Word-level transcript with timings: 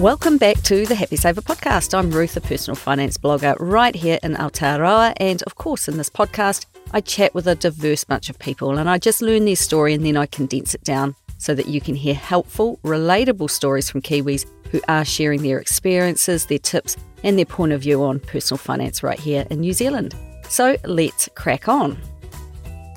Welcome 0.00 0.38
back 0.38 0.60
to 0.62 0.84
the 0.86 0.96
Happy 0.96 1.14
Saver 1.14 1.40
podcast. 1.40 1.96
I'm 1.96 2.10
Ruth, 2.10 2.36
a 2.36 2.40
personal 2.40 2.74
finance 2.74 3.16
blogger 3.16 3.54
right 3.60 3.94
here 3.94 4.18
in 4.24 4.34
Aotearoa. 4.34 5.12
And 5.18 5.40
of 5.44 5.54
course, 5.54 5.86
in 5.86 5.98
this 5.98 6.10
podcast, 6.10 6.66
I 6.90 7.00
chat 7.00 7.32
with 7.32 7.46
a 7.46 7.54
diverse 7.54 8.02
bunch 8.02 8.28
of 8.28 8.36
people 8.40 8.76
and 8.76 8.90
I 8.90 8.98
just 8.98 9.22
learn 9.22 9.44
their 9.44 9.54
story 9.54 9.94
and 9.94 10.04
then 10.04 10.16
I 10.16 10.26
condense 10.26 10.74
it 10.74 10.82
down 10.82 11.14
so 11.38 11.54
that 11.54 11.68
you 11.68 11.80
can 11.80 11.94
hear 11.94 12.14
helpful, 12.14 12.80
relatable 12.82 13.48
stories 13.48 13.88
from 13.88 14.02
Kiwis 14.02 14.46
who 14.72 14.80
are 14.88 15.04
sharing 15.04 15.42
their 15.42 15.60
experiences, 15.60 16.46
their 16.46 16.58
tips, 16.58 16.96
and 17.22 17.38
their 17.38 17.46
point 17.46 17.70
of 17.70 17.82
view 17.82 18.02
on 18.02 18.18
personal 18.18 18.58
finance 18.58 19.04
right 19.04 19.20
here 19.20 19.46
in 19.48 19.60
New 19.60 19.72
Zealand. 19.72 20.16
So 20.48 20.76
let's 20.84 21.28
crack 21.36 21.68
on. 21.68 21.96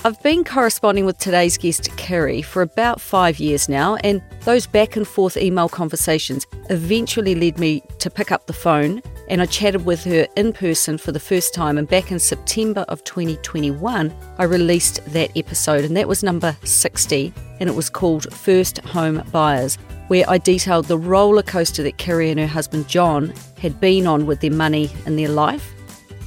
I've 0.08 0.24
been 0.24 0.46
corresponding 0.46 1.04
with 1.04 1.18
today's 1.18 1.58
guest, 1.58 1.90
Kiri, 1.98 2.41
for 2.41 2.62
about 2.62 3.02
five 3.02 3.40
years 3.40 3.68
now, 3.68 3.98
and 4.05 4.22
those 4.45 4.66
back 4.66 4.95
and 4.95 5.05
forth 5.05 5.36
email 5.36 5.68
conversations 5.68 6.48
eventually 6.70 7.36
led 7.36 7.59
me 7.59 7.84
to 8.00 8.09
pick 8.09 8.31
up 8.31 8.48
the 8.48 8.54
phone 8.54 9.02
and 9.28 9.41
I 9.41 9.48
chatted 9.48 9.86
with 9.86 10.05
her 10.05 10.26
in 10.38 10.54
person 10.54 10.98
for 10.98 11.12
the 11.12 11.20
first 11.20 11.54
time. 11.54 11.78
And 11.78 11.90
back 11.90 12.09
in 12.09 12.20
September 12.20 12.86
of 12.88 13.04
2021, 13.04 14.16
I 14.38 14.44
released 14.45 15.04
that 15.12 15.36
episode, 15.36 15.84
and 15.84 15.98
that 15.98 16.08
was 16.08 16.23
number 16.23 16.55
60, 16.64 17.34
and 17.59 17.70
it 17.70 17.76
was 17.76 17.89
called 17.89 18.34
First 18.34 18.78
Home 18.86 19.22
Buyers, 19.34 19.76
where 20.08 20.23
I 20.30 20.38
detailed 20.38 20.86
the 20.86 20.98
roller 20.98 21.44
coaster 21.44 21.84
that 21.84 21.98
Kiri 21.98 22.30
and 22.30 22.39
her 22.39 22.48
husband 22.48 22.88
John 22.88 23.34
had 23.59 23.81
been 23.81 24.08
on 24.08 24.26
with 24.26 24.39
their 24.39 24.52
money 24.52 24.89
and 25.05 25.20
their 25.20 25.28
life. 25.28 25.73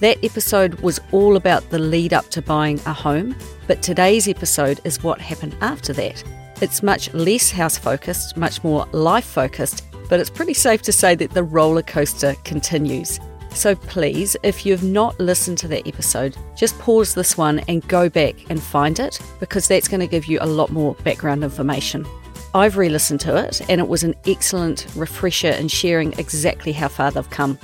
That 0.01 0.25
episode 0.25 0.77
was 0.77 0.99
all 1.13 1.37
about 1.37 1.69
the 1.69 1.79
lead 1.79 2.15
up 2.15 2.27
to 2.31 2.41
buying 2.41 2.81
a 2.87 2.93
home, 2.93 3.37
but 3.67 3.83
today's 3.83 4.29
episode 4.29 4.81
is 4.85 5.03
what 5.03 5.21
happened 5.21 5.55
after 5.61 5.93
that. 5.93 6.25
It's 6.63 6.83
much 6.83 7.13
less 7.13 7.51
house 7.51 7.77
focused, 7.77 8.35
much 8.35 8.65
more 8.65 8.87
life 8.93 9.27
focused, 9.27 9.85
but 10.09 10.19
it's 10.19 10.31
pretty 10.31 10.55
safe 10.55 10.81
to 10.83 10.93
say 10.93 11.15
that 11.17 11.33
the 11.33 11.43
roller 11.43 11.83
coaster 11.83 12.35
continues. 12.45 13.21
So 13.51 13.75
please, 13.75 14.39
if 14.43 14.65
you've 14.65 14.83
not 14.83 15.21
listened 15.21 15.59
to 15.59 15.69
that 15.69 15.87
episode, 15.87 16.35
just 16.57 16.79
pause 16.79 17.15
this 17.15 17.37
one 17.37 17.59
and 17.69 17.87
go 17.87 18.09
back 18.09 18.37
and 18.49 18.63
find 18.63 18.99
it 19.01 19.21
because 19.39 19.69
that's 19.69 19.89
going 19.89 20.01
to 20.01 20.07
give 20.07 20.25
you 20.25 20.39
a 20.41 20.47
lot 20.47 20.71
more 20.71 20.95
background 21.05 21.45
information. 21.45 22.07
I've 22.55 22.79
re 22.79 22.89
listened 22.89 23.21
to 23.21 23.37
it 23.37 23.61
and 23.69 23.83
it 23.83 23.87
was 23.87 24.03
an 24.03 24.15
excellent 24.27 24.87
refresher 24.97 25.51
in 25.51 25.69
sharing 25.69 26.19
exactly 26.19 26.73
how 26.73 26.89
far 26.89 27.11
they've 27.11 27.29
come. 27.29 27.59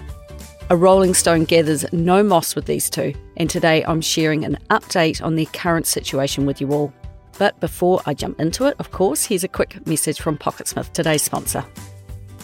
A 0.69 0.77
Rolling 0.77 1.15
Stone 1.15 1.45
gathers 1.45 1.85
no 1.93 2.25
moss 2.25 2.57
with 2.57 2.67
these 2.67 2.91
two, 2.91 3.15
and 3.37 3.49
today 3.49 3.85
I'm 3.85 4.01
sharing 4.01 4.45
an 4.45 4.59
update 4.69 5.23
on 5.23 5.37
their 5.37 5.47
current 5.47 5.87
situation 5.87 6.45
with 6.45 6.61
you 6.61 6.73
all. 6.73 6.93
But 7.39 7.61
before 7.61 8.03
I 8.05 8.15
jump 8.15 8.41
into 8.41 8.65
it, 8.65 8.75
of 8.81 8.91
course, 8.91 9.25
here's 9.25 9.45
a 9.45 9.49
quick 9.49 9.87
message 9.87 10.21
from 10.21 10.37
Pocketsmith, 10.37 10.93
today's 10.93 11.23
sponsor. 11.23 11.65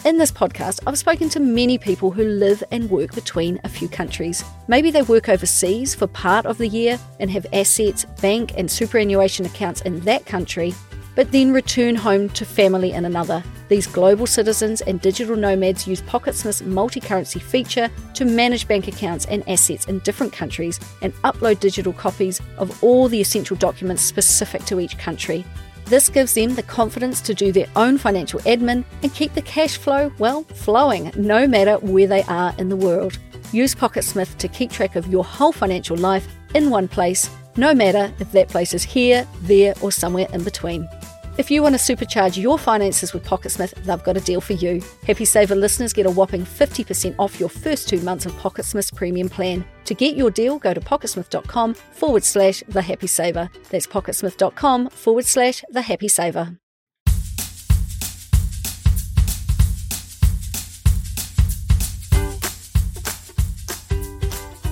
In 0.05 0.17
this 0.17 0.31
podcast, 0.31 0.79
I've 0.87 0.97
spoken 0.97 1.27
to 1.31 1.41
many 1.41 1.77
people 1.77 2.11
who 2.11 2.23
live 2.23 2.63
and 2.71 2.89
work 2.89 3.13
between 3.13 3.59
a 3.65 3.69
few 3.69 3.89
countries. 3.89 4.41
Maybe 4.69 4.89
they 4.89 5.01
work 5.01 5.27
overseas 5.27 5.93
for 5.93 6.07
part 6.07 6.45
of 6.45 6.57
the 6.57 6.67
year 6.69 6.97
and 7.19 7.29
have 7.29 7.45
assets, 7.51 8.05
bank, 8.21 8.53
and 8.55 8.71
superannuation 8.71 9.45
accounts 9.45 9.81
in 9.81 9.99
that 10.01 10.25
country, 10.25 10.73
but 11.15 11.29
then 11.33 11.51
return 11.51 11.93
home 11.93 12.29
to 12.29 12.45
family 12.45 12.93
in 12.93 13.03
another. 13.03 13.43
These 13.73 13.87
global 13.87 14.27
citizens 14.27 14.81
and 14.81 15.01
digital 15.01 15.35
nomads 15.35 15.87
use 15.87 16.03
Pocketsmith's 16.03 16.61
multi 16.61 16.99
currency 16.99 17.39
feature 17.39 17.89
to 18.13 18.23
manage 18.23 18.67
bank 18.67 18.87
accounts 18.87 19.25
and 19.25 19.43
assets 19.49 19.87
in 19.87 19.97
different 20.01 20.31
countries 20.31 20.79
and 21.01 21.11
upload 21.23 21.59
digital 21.59 21.91
copies 21.91 22.39
of 22.59 22.83
all 22.83 23.09
the 23.09 23.19
essential 23.19 23.57
documents 23.57 24.03
specific 24.03 24.63
to 24.65 24.79
each 24.79 24.99
country. 24.99 25.43
This 25.85 26.07
gives 26.07 26.35
them 26.35 26.53
the 26.53 26.61
confidence 26.61 27.19
to 27.21 27.33
do 27.33 27.51
their 27.51 27.65
own 27.75 27.97
financial 27.97 28.41
admin 28.41 28.85
and 29.01 29.11
keep 29.15 29.33
the 29.33 29.41
cash 29.41 29.75
flow, 29.77 30.11
well, 30.19 30.43
flowing 30.53 31.11
no 31.15 31.47
matter 31.47 31.77
where 31.77 32.05
they 32.05 32.21
are 32.25 32.53
in 32.59 32.69
the 32.69 32.75
world. 32.75 33.17
Use 33.51 33.73
Pocketsmith 33.73 34.37
to 34.37 34.47
keep 34.47 34.69
track 34.69 34.95
of 34.95 35.07
your 35.07 35.23
whole 35.23 35.51
financial 35.51 35.97
life 35.97 36.27
in 36.53 36.69
one 36.69 36.87
place, 36.87 37.27
no 37.57 37.73
matter 37.73 38.13
if 38.19 38.31
that 38.33 38.49
place 38.49 38.75
is 38.75 38.83
here, 38.83 39.27
there, 39.41 39.73
or 39.81 39.91
somewhere 39.91 40.27
in 40.31 40.43
between. 40.43 40.87
If 41.35 41.49
you 41.49 41.63
want 41.63 41.73
to 41.73 41.95
supercharge 41.95 42.39
your 42.39 42.59
finances 42.59 43.11
with 43.11 43.25
Pocketsmith, 43.25 43.73
they've 43.85 44.03
got 44.03 44.15
a 44.15 44.19
deal 44.19 44.39
for 44.39 44.53
you. 44.53 44.83
Happy 45.07 45.25
Saver 45.25 45.55
listeners 45.55 45.91
get 45.91 46.05
a 46.05 46.11
whopping 46.11 46.45
50% 46.45 47.15
off 47.17 47.39
your 47.39 47.49
first 47.49 47.89
two 47.89 47.99
months 48.01 48.27
of 48.27 48.33
Pocketsmith's 48.33 48.91
premium 48.91 49.29
plan. 49.29 49.65
To 49.85 49.95
get 49.95 50.15
your 50.15 50.29
deal, 50.29 50.59
go 50.59 50.75
to 50.75 50.79
pocketsmith.com 50.79 51.73
forward 51.73 52.23
slash 52.23 52.61
the 52.67 52.83
happy 52.83 53.07
saver. 53.07 53.49
That's 53.71 53.87
pocketsmith.com 53.87 54.89
forward 54.91 55.25
slash 55.25 55.63
the 55.71 55.81
happy 55.81 56.07
saver. 56.07 56.55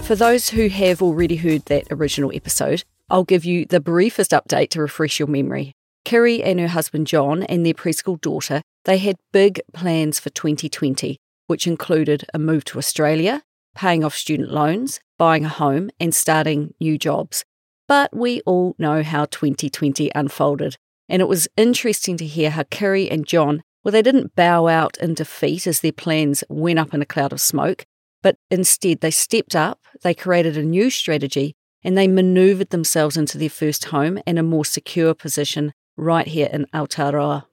For 0.03 0.15
those 0.15 0.49
who 0.49 0.67
have 0.67 1.01
already 1.01 1.37
heard 1.37 1.65
that 1.65 1.87
original 1.89 2.31
episode, 2.35 2.83
I'll 3.09 3.23
give 3.23 3.45
you 3.45 3.65
the 3.65 3.79
briefest 3.79 4.29
update 4.29 4.69
to 4.71 4.81
refresh 4.81 5.17
your 5.17 5.27
memory. 5.27 5.73
Kiri 6.05 6.43
and 6.43 6.59
her 6.59 6.67
husband 6.67 7.07
John 7.07 7.43
and 7.43 7.65
their 7.65 7.73
preschool 7.73 8.19
daughter, 8.19 8.61
they 8.85 8.97
had 8.97 9.17
big 9.31 9.61
plans 9.73 10.19
for 10.19 10.29
2020, 10.29 11.17
which 11.47 11.67
included 11.67 12.25
a 12.33 12.39
move 12.39 12.63
to 12.65 12.77
Australia, 12.77 13.43
paying 13.75 14.03
off 14.03 14.15
student 14.15 14.51
loans, 14.51 14.99
buying 15.17 15.45
a 15.45 15.49
home, 15.49 15.89
and 15.99 16.13
starting 16.13 16.73
new 16.79 16.97
jobs. 16.97 17.45
But 17.87 18.15
we 18.15 18.41
all 18.45 18.75
know 18.79 19.03
how 19.03 19.25
2020 19.25 20.11
unfolded, 20.15 20.77
and 21.07 21.21
it 21.21 21.27
was 21.27 21.47
interesting 21.57 22.17
to 22.17 22.25
hear 22.25 22.49
how 22.49 22.63
Kiri 22.69 23.09
and 23.09 23.25
John, 23.25 23.63
well, 23.83 23.91
they 23.91 24.01
didn't 24.01 24.35
bow 24.35 24.67
out 24.67 24.97
in 24.97 25.13
defeat 25.13 25.67
as 25.67 25.81
their 25.81 25.91
plans 25.91 26.43
went 26.49 26.79
up 26.79 26.93
in 26.93 27.01
a 27.01 27.05
cloud 27.05 27.33
of 27.33 27.41
smoke, 27.41 27.85
but 28.23 28.37
instead 28.49 29.01
they 29.01 29.11
stepped 29.11 29.55
up, 29.55 29.79
they 30.03 30.13
created 30.13 30.57
a 30.57 30.63
new 30.63 30.89
strategy, 30.89 31.53
and 31.83 31.97
they 31.97 32.07
manoeuvred 32.07 32.69
themselves 32.69 33.17
into 33.17 33.37
their 33.37 33.49
first 33.49 33.85
home 33.85 34.19
and 34.25 34.37
a 34.37 34.43
more 34.43 34.65
secure 34.65 35.13
position 35.13 35.73
right 36.01 36.27
here 36.27 36.49
in 36.51 36.65
Aotearoa. 36.73 37.45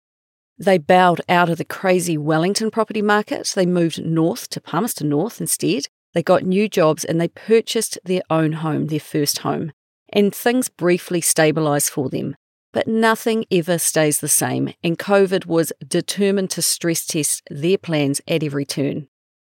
They 0.59 0.79
bowed 0.79 1.21
out 1.29 1.49
of 1.49 1.59
the 1.59 1.65
crazy 1.65 2.19
Wellington 2.19 2.71
property 2.71 3.03
market. 3.03 3.53
They 3.55 3.67
moved 3.67 4.05
north 4.05 4.49
to 4.51 4.61
Palmerston 4.61 5.09
North 5.09 5.41
instead. 5.41 5.87
They 6.15 6.23
got 6.23 6.43
new 6.43 6.69
jobs 6.69 7.05
and 7.05 7.21
they 7.21 7.29
purchased 7.29 7.99
their 8.05 8.23
own 8.29 8.53
home, 8.53 8.87
their 8.87 8.99
first 8.99 9.39
home. 9.39 9.71
And 10.13 10.35
things 10.35 10.69
briefly 10.69 11.21
stabilised 11.21 11.91
for 11.91 12.09
them. 12.09 12.35
But 12.73 12.89
nothing 12.89 13.45
ever 13.51 13.79
stays 13.79 14.21
the 14.21 14.29
same, 14.29 14.75
and 14.83 14.99
COVID 14.99 15.47
was 15.47 15.73
determined 15.87 16.51
to 16.51 16.63
stress 16.63 17.07
test 17.07 17.43
their 17.51 17.79
plans 17.79 18.21
at 18.29 18.43
every 18.43 18.67
turn. 18.67 19.09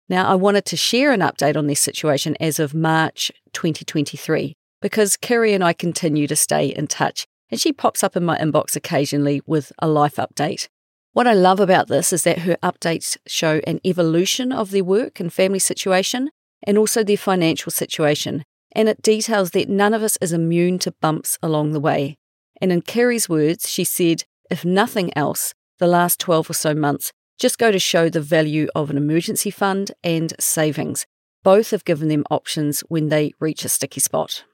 Now, 0.09 0.31
I 0.31 0.34
wanted 0.34 0.65
to 0.66 0.76
share 0.76 1.12
an 1.12 1.20
update 1.20 1.56
on 1.56 1.66
this 1.66 1.81
situation 1.81 2.37
as 2.41 2.59
of 2.59 2.75
March 2.75 3.31
2023 3.53 4.55
because 4.81 5.16
Kiri 5.16 5.53
and 5.55 5.65
I 5.65 5.72
continue 5.72 6.26
to 6.26 6.37
stay 6.37 6.66
in 6.66 6.87
touch 6.87 7.26
and 7.50 7.60
she 7.60 7.72
pops 7.72 8.03
up 8.03 8.16
in 8.16 8.25
my 8.25 8.38
inbox 8.38 8.76
occasionally 8.76 9.41
with 9.47 9.72
a 9.78 9.88
life 9.88 10.16
update. 10.16 10.69
What 11.12 11.26
I 11.26 11.32
love 11.32 11.60
about 11.60 11.88
this 11.88 12.12
is 12.12 12.22
that 12.25 12.41
her 12.41 12.56
updates 12.62 13.16
show 13.26 13.60
an 13.66 13.81
evolution 13.84 14.53
of 14.53 14.70
their 14.70 14.84
work 14.84 15.20
and 15.20 15.32
family 15.32 15.58
situation 15.58 16.31
and 16.66 16.76
also 16.76 17.03
their 17.03 17.16
financial 17.16 17.70
situation, 17.70 18.44
and 18.72 18.88
it 18.88 19.03
details 19.03 19.50
that 19.53 19.69
none 19.69 19.94
of 19.94 20.03
us 20.03 20.19
is 20.20 20.32
immune 20.32 20.78
to 20.81 20.94
bumps 21.00 21.38
along 21.42 21.72
the 21.72 21.81
way. 21.81 22.16
And 22.60 22.72
in 22.72 22.82
Kiri's 22.82 23.28
words, 23.28 23.69
she 23.69 23.84
said, 23.84 24.25
if 24.50 24.64
nothing 24.64 25.16
else, 25.16 25.54
the 25.78 25.87
last 25.87 26.20
12 26.20 26.50
or 26.50 26.54
so 26.54 26.75
months 26.75 27.12
just 27.38 27.58
go 27.58 27.70
to 27.70 27.78
show 27.78 28.08
the 28.08 28.20
value 28.20 28.69
of 28.75 28.91
an 28.91 28.97
emergency 28.97 29.50
fund 29.50 29.92
and 30.03 30.34
savings. 30.41 31.06
Both 31.44 31.70
have 31.70 31.84
given 31.84 32.08
them 32.08 32.25
options 32.31 32.81
when 32.88 33.08
they 33.08 33.32
reach 33.38 33.64
a 33.64 33.69
sticky 33.69 34.00
spot. 34.00 34.44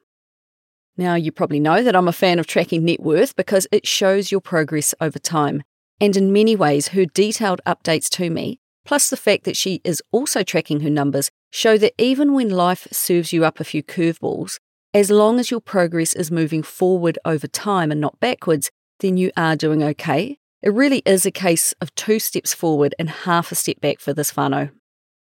Now, 0.96 1.14
you 1.14 1.32
probably 1.32 1.60
know 1.60 1.82
that 1.82 1.96
I'm 1.96 2.08
a 2.08 2.12
fan 2.12 2.38
of 2.38 2.46
tracking 2.46 2.84
net 2.84 3.00
worth 3.00 3.34
because 3.34 3.66
it 3.72 3.86
shows 3.86 4.30
your 4.30 4.40
progress 4.40 4.94
over 5.00 5.18
time. 5.18 5.62
And 6.00 6.16
in 6.16 6.32
many 6.32 6.54
ways, 6.54 6.88
her 6.88 7.04
detailed 7.04 7.60
updates 7.66 8.08
to 8.10 8.30
me, 8.30 8.60
plus 8.84 9.10
the 9.10 9.16
fact 9.16 9.44
that 9.44 9.56
she 9.56 9.80
is 9.84 10.02
also 10.12 10.42
tracking 10.42 10.80
her 10.80 10.90
numbers, 10.90 11.30
show 11.50 11.78
that 11.78 11.94
even 11.98 12.32
when 12.32 12.50
life 12.50 12.86
serves 12.92 13.32
you 13.32 13.44
up 13.44 13.58
a 13.58 13.64
few 13.64 13.82
curveballs, 13.82 14.58
as 14.92 15.10
long 15.10 15.40
as 15.40 15.50
your 15.50 15.60
progress 15.60 16.12
is 16.14 16.30
moving 16.30 16.62
forward 16.62 17.18
over 17.24 17.48
time 17.48 17.90
and 17.90 18.00
not 18.00 18.20
backwards, 18.20 18.70
then 19.00 19.16
you 19.16 19.32
are 19.36 19.56
doing 19.56 19.82
okay. 19.82 20.38
It 20.62 20.72
really 20.72 21.02
is 21.04 21.26
a 21.26 21.32
case 21.32 21.74
of 21.80 21.94
two 21.94 22.18
steps 22.20 22.54
forward 22.54 22.94
and 22.98 23.10
half 23.10 23.50
a 23.50 23.56
step 23.56 23.80
back 23.80 23.98
for 23.98 24.14
this 24.14 24.32
whānau. 24.32 24.70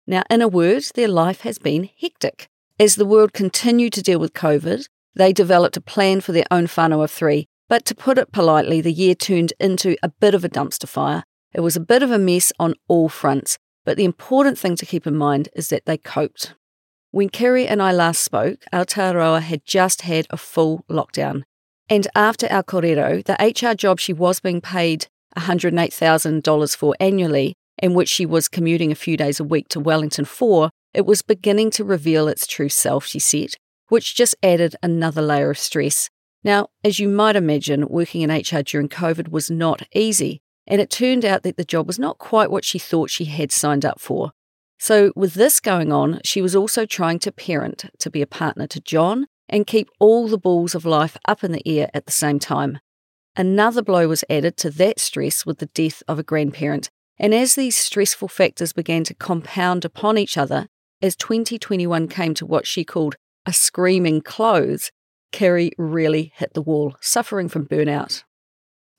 Now, 0.07 0.23
in 0.29 0.43
a 0.43 0.49
word, 0.49 0.85
their 0.95 1.09
life 1.09 1.41
has 1.41 1.59
been 1.59 1.89
hectic. 1.99 2.49
As 2.79 2.97
the 2.97 3.07
world 3.07 3.33
continued 3.33 3.93
to 3.95 4.03
deal 4.03 4.19
with 4.19 4.35
COVID, 4.35 4.87
they 5.15 5.33
developed 5.33 5.77
a 5.77 5.81
plan 5.81 6.21
for 6.21 6.33
their 6.33 6.47
own 6.51 6.67
whānau 6.67 7.05
of 7.05 7.11
three, 7.11 7.47
but 7.69 7.85
to 7.87 7.95
put 7.95 8.19
it 8.19 8.33
politely, 8.33 8.81
the 8.81 8.93
year 8.93 9.15
turned 9.15 9.53
into 9.59 9.97
a 10.03 10.09
bit 10.09 10.35
of 10.35 10.45
a 10.45 10.49
dumpster 10.49 10.89
fire. 10.89 11.25
It 11.55 11.61
was 11.61 11.77
a 11.77 11.81
bit 11.81 12.03
of 12.03 12.11
a 12.11 12.19
mess 12.19 12.53
on 12.59 12.75
all 12.89 13.09
fronts, 13.09 13.59
but 13.85 13.97
the 13.97 14.05
important 14.05 14.59
thing 14.59 14.77
to 14.77 14.87
keep 14.87 15.07
in 15.07 15.17
mind 15.17 15.49
is 15.55 15.69
that 15.69 15.87
they 15.87 15.97
coped. 15.97 16.55
When 17.11 17.29
Kiri 17.29 17.67
and 17.67 17.83
I 17.83 17.93
last 17.93 18.23
spoke, 18.23 18.61
Aotearoa 18.73 19.43
had 19.43 19.67
just 19.67 20.03
had 20.03 20.27
a 20.31 20.37
full 20.37 20.85
lockdown. 20.89 21.43
And 21.91 22.09
after 22.15 22.47
our 22.51 22.63
korero, 22.63 23.23
the 23.23 23.37
HR 23.39 23.75
job 23.75 24.01
she 24.01 24.15
was 24.15 24.41
being 24.41 24.63
paid 24.63 25.09
$108,000 25.37 26.77
for 26.77 26.95
annually, 27.01 27.55
in 27.83 27.95
which 27.95 28.09
she 28.09 28.25
was 28.25 28.49
commuting 28.49 28.93
a 28.93 28.97
few 28.97 29.17
days 29.17 29.41
a 29.41 29.45
week 29.45 29.69
to 29.69 29.81
Wellington 29.81 30.25
for, 30.25 30.71
it 30.95 31.05
was 31.05 31.23
beginning 31.23 31.71
to 31.73 31.85
reveal 31.85 32.29
its 32.29 32.47
true 32.47 32.69
self, 32.69 33.05
she 33.05 33.19
said, 33.19 33.55
which 33.93 34.15
just 34.15 34.35
added 34.43 34.75
another 34.83 35.21
layer 35.21 35.51
of 35.51 35.59
stress. 35.59 36.09
Now, 36.43 36.69
as 36.83 36.99
you 36.99 37.11
might 37.11 37.37
imagine, 37.37 37.87
working 37.89 38.23
in 38.23 38.31
HR 38.31 38.63
during 38.63 38.89
COVID 38.89 39.29
was 39.29 39.51
not 39.51 39.83
easy, 39.95 40.41
and 40.67 40.81
it 40.81 40.89
turned 40.89 41.27
out 41.27 41.43
that 41.43 41.59
the 41.59 41.65
job 41.65 41.87
was 41.87 41.99
not 41.99 42.17
quite 42.17 42.51
what 42.51 42.65
she 42.65 42.79
thought 42.79 43.11
she 43.11 43.27
had 43.27 43.53
signed 43.53 43.85
up 43.85 44.01
for. 44.01 44.33
So, 44.79 45.13
with 45.15 45.35
this 45.35 45.61
going 45.61 45.93
on, 45.93 46.23
she 46.25 46.41
was 46.41 46.57
also 46.57 46.87
trying 46.87 47.19
to 47.19 47.31
parent, 47.31 47.85
to 47.99 48.09
be 48.09 48.23
a 48.23 48.27
partner 48.27 48.67
to 48.69 48.81
John, 48.81 49.27
and 49.47 49.67
keep 49.67 49.91
all 50.01 50.27
the 50.27 50.39
balls 50.39 50.75
of 50.75 50.87
life 50.87 51.19
up 51.29 51.45
in 51.45 51.53
the 51.53 51.69
air 51.69 51.91
at 51.93 52.07
the 52.07 52.13
same 52.13 52.39
time. 52.39 52.79
Another 53.37 53.83
blow 53.83 54.09
was 54.09 54.25
added 54.31 54.57
to 54.57 54.71
that 54.71 55.01
stress 55.01 55.45
with 55.45 55.59
the 55.59 55.67
death 55.67 56.03
of 56.09 56.19
a 56.19 56.23
grandparent, 56.23 56.89
and 57.19 57.35
as 57.35 57.57
these 57.57 57.77
stressful 57.77 58.29
factors 58.29 58.73
began 58.73 59.05
to 59.05 59.13
compound 59.13 59.85
upon 59.85 60.17
each 60.17 60.39
other, 60.39 60.67
as 61.03 61.15
2021 61.15 62.09
came 62.09 62.33
to 62.33 62.47
what 62.47 62.67
she 62.67 62.87
called 62.87 63.17
a 63.47 63.53
screaming 63.53 64.21
close, 64.21 64.91
Kiri 65.33 65.73
really 65.79 66.33
hit 66.37 66.55
the 66.55 66.63
wall, 66.63 66.95
suffering 67.01 67.49
from 67.49 67.67
burnout. 67.67 68.23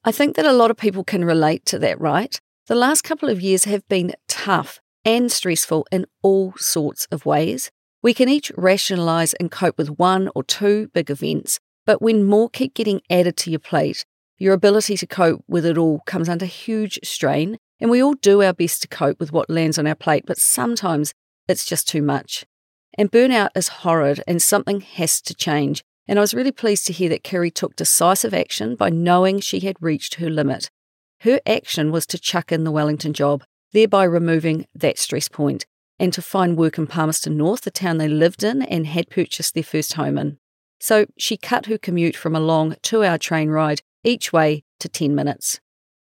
I 0.04 0.12
think 0.12 0.36
that 0.36 0.46
a 0.46 0.52
lot 0.52 0.72
of 0.72 0.78
people 0.78 1.04
can 1.04 1.24
relate 1.24 1.66
to 1.68 1.80
that, 1.80 2.00
right? 2.02 2.40
The 2.68 2.76
last 2.76 3.04
couple 3.04 3.30
of 3.30 3.42
years 3.42 3.66
have 3.66 3.88
been 3.88 4.14
tough 4.28 4.80
and 5.06 5.32
stressful 5.32 5.86
in 5.92 6.06
all 6.22 6.54
sorts 6.58 7.08
of 7.12 7.26
ways. 7.26 7.72
We 8.02 8.14
can 8.14 8.28
each 8.28 8.52
rationalise 8.58 9.34
and 9.36 9.52
cope 9.52 9.78
with 9.78 9.98
one 10.00 10.30
or 10.36 10.44
two 10.44 10.90
big 10.94 11.10
events, 11.10 11.60
but 11.86 12.02
when 12.02 12.26
more 12.26 12.50
keep 12.50 12.74
getting 12.74 13.02
added 13.10 13.38
to 13.38 13.50
your 13.50 13.60
plate, 13.60 14.06
your 14.38 14.54
ability 14.54 14.98
to 14.98 15.08
cope 15.08 15.44
with 15.48 15.66
it 15.66 15.78
all 15.78 16.02
comes 16.06 16.28
under 16.28 16.46
huge 16.46 17.00
strain, 17.04 17.58
and 17.80 17.90
we 17.90 18.02
all 18.02 18.16
do 18.16 18.42
our 18.42 18.54
best 18.54 18.82
to 18.82 18.88
cope 18.88 19.20
with 19.20 19.32
what 19.32 19.50
lands 19.50 19.78
on 19.78 19.88
our 19.88 19.96
plate, 19.96 20.26
but 20.26 20.38
sometimes 20.38 21.14
it's 21.48 21.66
just 21.66 21.88
too 21.88 22.02
much. 22.02 22.46
And 22.98 23.12
burnout 23.12 23.50
is 23.56 23.68
horrid, 23.68 24.24
and 24.28 24.42
something 24.42 24.82
has 24.82 25.22
to 25.22 25.34
change. 25.34 25.84
And 26.08 26.20
I 26.20 26.22
was 26.22 26.34
really 26.34 26.52
pleased 26.52 26.86
to 26.88 26.94
hear 26.94 27.10
that 27.10 27.24
Kiri 27.24 27.50
took 27.50 27.76
decisive 27.76 28.34
action 28.34 28.76
by 28.76 28.90
knowing 28.90 29.40
she 29.40 29.62
had 29.62 29.78
reached 29.80 30.16
her 30.16 30.30
limit. 30.30 30.70
Her 31.22 31.40
action 31.46 31.92
was 31.92 32.06
to 32.08 32.20
chuck 32.20 32.52
in 32.52 32.66
the 32.66 32.72
Wellington 32.72 33.14
job, 33.14 33.44
thereby 33.72 34.04
removing 34.04 34.68
that 34.76 35.00
stress 35.00 35.28
point, 35.28 35.66
and 35.98 36.12
to 36.14 36.22
find 36.22 36.58
work 36.58 36.78
in 36.78 36.88
Palmerston 36.88 37.38
North, 37.38 37.62
the 37.62 37.72
town 37.72 37.98
they 37.98 38.10
lived 38.10 38.44
in 38.44 38.62
and 38.62 38.86
had 38.86 39.10
purchased 39.10 39.54
their 39.54 39.64
first 39.64 39.94
home 39.94 40.18
in. 40.18 40.38
So 40.80 41.06
she 41.18 41.38
cut 41.38 41.68
her 41.68 41.78
commute 41.78 42.16
from 42.16 42.36
a 42.36 42.42
long 42.42 42.76
two 42.82 43.04
hour 43.04 43.18
train 43.18 43.50
ride 43.50 43.82
each 44.04 44.34
way 44.34 44.66
to 44.82 44.90
10 44.90 45.16
minutes. 45.16 45.62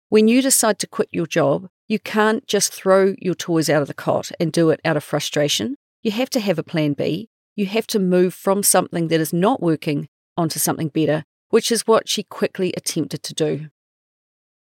When 0.09 0.27
you 0.27 0.41
decide 0.41 0.79
to 0.79 0.87
quit 0.87 1.09
your 1.11 1.27
job, 1.27 1.67
you 1.87 1.99
can't 1.99 2.47
just 2.47 2.73
throw 2.73 3.13
your 3.19 3.35
toys 3.35 3.69
out 3.69 3.83
of 3.83 3.87
the 3.87 3.93
cot 3.93 4.31
and 4.39 4.51
do 4.51 4.71
it 4.71 4.79
out 4.83 4.97
of 4.97 5.03
frustration. 5.03 5.75
You 6.03 6.11
have 6.11 6.29
to 6.31 6.41
have 6.41 6.59
a 6.59 6.63
plan 6.63 6.93
B. 6.93 7.29
You 7.55 7.65
have 7.67 7.87
to 7.87 7.99
move 7.99 8.33
from 8.33 8.61
something 8.61 9.07
that 9.07 9.21
is 9.21 9.31
not 9.31 9.61
working 9.61 10.09
onto 10.35 10.59
something 10.59 10.89
better, 10.89 11.23
which 11.49 11.71
is 11.71 11.87
what 11.87 12.09
she 12.09 12.23
quickly 12.23 12.73
attempted 12.75 13.23
to 13.23 13.33
do. 13.33 13.69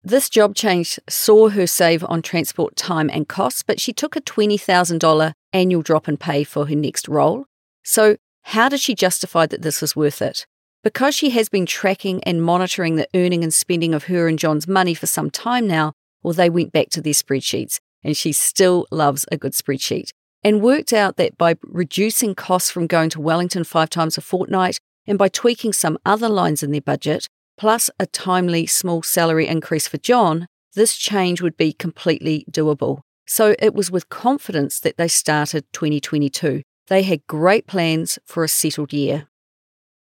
This 0.05 0.29
job 0.29 0.55
change 0.55 0.99
saw 1.09 1.49
her 1.49 1.67
save 1.67 2.03
on 2.05 2.21
transport 2.21 2.77
time 2.77 3.09
and 3.11 3.27
costs, 3.27 3.61
but 3.61 3.79
she 3.79 3.91
took 3.91 4.15
a 4.15 4.21
$20,000 4.21 5.33
annual 5.51 5.81
drop 5.81 6.07
in 6.07 6.15
pay 6.15 6.45
for 6.45 6.65
her 6.67 6.75
next 6.75 7.09
role. 7.09 7.45
So, 7.83 8.17
how 8.43 8.69
did 8.69 8.79
she 8.79 8.95
justify 8.95 9.45
that 9.45 9.61
this 9.61 9.81
was 9.81 9.95
worth 9.95 10.21
it? 10.21 10.45
Because 10.81 11.15
she 11.15 11.29
has 11.31 11.49
been 11.49 11.65
tracking 11.65 12.23
and 12.23 12.43
monitoring 12.43 12.95
the 12.95 13.07
earning 13.13 13.43
and 13.43 13.53
spending 13.53 13.93
of 13.93 14.05
her 14.05 14.27
and 14.27 14.39
John's 14.39 14.67
money 14.67 14.93
for 14.93 15.07
some 15.07 15.29
time 15.29 15.67
now, 15.67 15.93
well, 16.21 16.33
they 16.33 16.49
went 16.49 16.71
back 16.71 16.89
to 16.91 17.01
their 17.01 17.13
spreadsheets, 17.13 17.79
and 18.03 18.15
she 18.15 18.31
still 18.31 18.85
loves 18.91 19.25
a 19.31 19.37
good 19.37 19.53
spreadsheet, 19.53 20.11
and 20.43 20.61
worked 20.61 20.93
out 20.93 21.17
that 21.17 21.37
by 21.37 21.55
reducing 21.63 22.35
costs 22.35 22.69
from 22.69 22.87
going 22.87 23.09
to 23.11 23.21
Wellington 23.21 23.63
five 23.63 23.89
times 23.89 24.17
a 24.17 24.21
fortnight 24.21 24.77
and 25.07 25.17
by 25.17 25.29
tweaking 25.29 25.73
some 25.73 25.97
other 26.05 26.29
lines 26.29 26.63
in 26.63 26.71
their 26.71 26.81
budget, 26.81 27.27
plus 27.57 27.89
a 27.99 28.05
timely 28.05 28.65
small 28.65 29.01
salary 29.03 29.47
increase 29.47 29.87
for 29.87 29.97
John, 29.97 30.47
this 30.75 30.95
change 30.95 31.41
would 31.41 31.57
be 31.57 31.71
completely 31.71 32.45
doable. 32.51 33.01
So 33.25 33.55
it 33.59 33.73
was 33.73 33.91
with 33.91 34.09
confidence 34.09 34.79
that 34.81 34.97
they 34.97 35.07
started 35.07 35.65
2022. 35.71 36.61
They 36.87 37.03
had 37.03 37.25
great 37.27 37.67
plans 37.67 38.19
for 38.25 38.43
a 38.43 38.49
settled 38.49 38.91
year. 38.91 39.27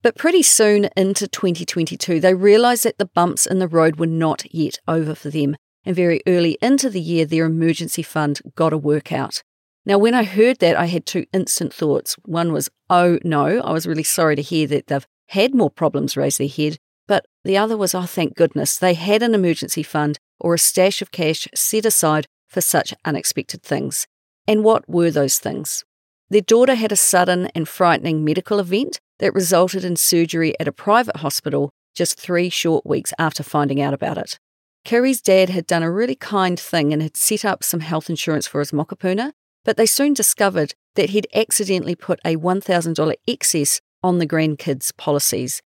But 0.02 0.16
pretty 0.16 0.42
soon 0.42 0.88
into 0.96 1.26
2022, 1.26 2.20
they 2.20 2.34
realised 2.34 2.84
that 2.84 2.98
the 2.98 3.06
bumps 3.06 3.46
in 3.46 3.58
the 3.58 3.68
road 3.68 3.96
were 3.96 4.06
not 4.06 4.44
yet 4.54 4.78
over 4.86 5.14
for 5.14 5.30
them. 5.30 5.56
And 5.84 5.96
very 5.96 6.20
early 6.26 6.58
into 6.60 6.90
the 6.90 7.00
year, 7.00 7.24
their 7.24 7.46
emergency 7.46 8.02
fund 8.02 8.40
got 8.54 8.72
a 8.72 8.78
workout. 8.78 9.42
Now, 9.86 9.98
when 9.98 10.14
I 10.14 10.24
heard 10.24 10.58
that, 10.58 10.76
I 10.76 10.86
had 10.86 11.06
two 11.06 11.26
instant 11.32 11.72
thoughts. 11.72 12.16
One 12.24 12.52
was, 12.52 12.68
oh 12.90 13.20
no, 13.22 13.60
I 13.60 13.72
was 13.72 13.86
really 13.86 14.02
sorry 14.02 14.34
to 14.34 14.42
hear 14.42 14.66
that 14.66 14.88
they've 14.88 15.06
had 15.28 15.54
more 15.54 15.70
problems 15.70 16.16
raise 16.16 16.38
their 16.38 16.48
head. 16.48 16.78
But 17.06 17.24
the 17.44 17.56
other 17.56 17.76
was, 17.76 17.94
oh, 17.94 18.02
thank 18.02 18.34
goodness, 18.34 18.76
they 18.76 18.94
had 18.94 19.22
an 19.22 19.32
emergency 19.32 19.84
fund 19.84 20.18
or 20.40 20.54
a 20.54 20.58
stash 20.58 21.00
of 21.02 21.12
cash 21.12 21.46
set 21.54 21.86
aside 21.86 22.26
for 22.48 22.60
such 22.60 22.94
unexpected 23.04 23.62
things. 23.62 24.08
And 24.48 24.64
what 24.64 24.88
were 24.88 25.12
those 25.12 25.38
things? 25.38 25.84
Their 26.30 26.40
daughter 26.40 26.74
had 26.74 26.90
a 26.90 26.96
sudden 26.96 27.46
and 27.54 27.68
frightening 27.68 28.24
medical 28.24 28.58
event 28.58 28.98
that 29.20 29.34
resulted 29.34 29.84
in 29.84 29.94
surgery 29.94 30.58
at 30.58 30.66
a 30.66 30.72
private 30.72 31.18
hospital 31.18 31.70
just 31.94 32.18
three 32.18 32.50
short 32.50 32.84
weeks 32.84 33.12
after 33.20 33.44
finding 33.44 33.80
out 33.80 33.94
about 33.94 34.18
it. 34.18 34.40
Kiri's 34.84 35.20
dad 35.20 35.48
had 35.48 35.66
done 35.66 35.84
a 35.84 35.90
really 35.90 36.16
kind 36.16 36.58
thing 36.58 36.92
and 36.92 37.02
had 37.02 37.16
set 37.16 37.44
up 37.44 37.62
some 37.62 37.80
health 37.80 38.10
insurance 38.10 38.48
for 38.48 38.58
his 38.58 38.72
mokopuna, 38.72 39.32
but 39.66 39.76
they 39.76 39.84
soon 39.84 40.14
discovered 40.14 40.72
that 40.94 41.10
he'd 41.10 41.28
accidentally 41.34 41.94
put 41.94 42.18
a 42.24 42.36
$1,000 42.36 43.14
excess 43.28 43.82
on 44.02 44.18
the 44.18 44.26
grandkids' 44.26 44.96
policies 44.96 45.60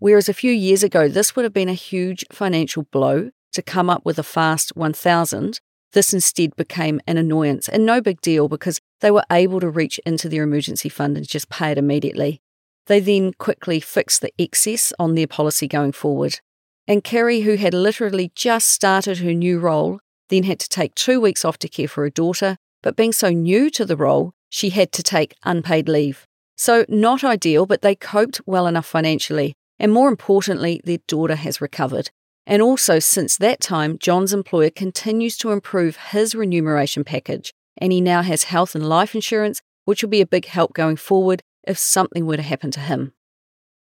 Whereas 0.00 0.30
a 0.30 0.34
few 0.34 0.50
years 0.50 0.82
ago, 0.82 1.08
this 1.08 1.36
would 1.36 1.44
have 1.44 1.52
been 1.52 1.68
a 1.68 1.74
huge 1.74 2.24
financial 2.32 2.84
blow 2.84 3.30
to 3.52 3.62
come 3.62 3.90
up 3.90 4.04
with 4.04 4.18
a 4.18 4.22
fast 4.22 4.74
1000. 4.74 5.60
This 5.92 6.14
instead 6.14 6.56
became 6.56 7.02
an 7.06 7.18
annoyance 7.18 7.68
and 7.68 7.84
no 7.84 8.00
big 8.00 8.22
deal 8.22 8.48
because 8.48 8.80
they 9.00 9.10
were 9.10 9.24
able 9.30 9.60
to 9.60 9.68
reach 9.68 10.00
into 10.06 10.28
their 10.28 10.42
emergency 10.42 10.88
fund 10.88 11.18
and 11.18 11.28
just 11.28 11.50
pay 11.50 11.72
it 11.72 11.78
immediately. 11.78 12.40
They 12.86 12.98
then 12.98 13.34
quickly 13.34 13.78
fixed 13.78 14.22
the 14.22 14.32
excess 14.38 14.90
on 14.98 15.14
their 15.14 15.26
policy 15.26 15.68
going 15.68 15.92
forward. 15.92 16.40
And 16.88 17.04
Kiri, 17.04 17.42
who 17.42 17.56
had 17.56 17.74
literally 17.74 18.32
just 18.34 18.70
started 18.70 19.18
her 19.18 19.34
new 19.34 19.58
role, 19.58 20.00
then 20.30 20.44
had 20.44 20.60
to 20.60 20.68
take 20.68 20.94
two 20.94 21.20
weeks 21.20 21.44
off 21.44 21.58
to 21.58 21.68
care 21.68 21.88
for 21.88 22.04
her 22.04 22.10
daughter, 22.10 22.56
but 22.82 22.96
being 22.96 23.12
so 23.12 23.30
new 23.30 23.70
to 23.70 23.84
the 23.84 23.96
role, 23.96 24.32
she 24.48 24.70
had 24.70 24.92
to 24.92 25.02
take 25.02 25.36
unpaid 25.44 25.88
leave. 25.88 26.26
So, 26.56 26.84
not 26.88 27.24
ideal, 27.24 27.66
but 27.66 27.82
they 27.82 27.94
coped 27.94 28.40
well 28.46 28.66
enough 28.66 28.86
financially 28.86 29.54
and 29.80 29.92
more 29.92 30.08
importantly, 30.08 30.80
their 30.84 30.98
daughter 31.08 31.34
has 31.34 31.60
recovered. 31.60 32.10
And 32.46 32.60
also, 32.60 32.98
since 32.98 33.36
that 33.38 33.60
time, 33.60 33.98
John's 33.98 34.34
employer 34.34 34.70
continues 34.70 35.36
to 35.38 35.50
improve 35.50 35.96
his 35.96 36.34
remuneration 36.34 37.02
package, 37.02 37.52
and 37.78 37.90
he 37.90 38.00
now 38.00 38.22
has 38.22 38.44
health 38.44 38.74
and 38.74 38.88
life 38.88 39.14
insurance, 39.14 39.62
which 39.86 40.02
will 40.02 40.10
be 40.10 40.20
a 40.20 40.26
big 40.26 40.44
help 40.44 40.74
going 40.74 40.96
forward 40.96 41.42
if 41.66 41.78
something 41.78 42.26
were 42.26 42.36
to 42.36 42.42
happen 42.42 42.70
to 42.72 42.80
him. 42.80 43.14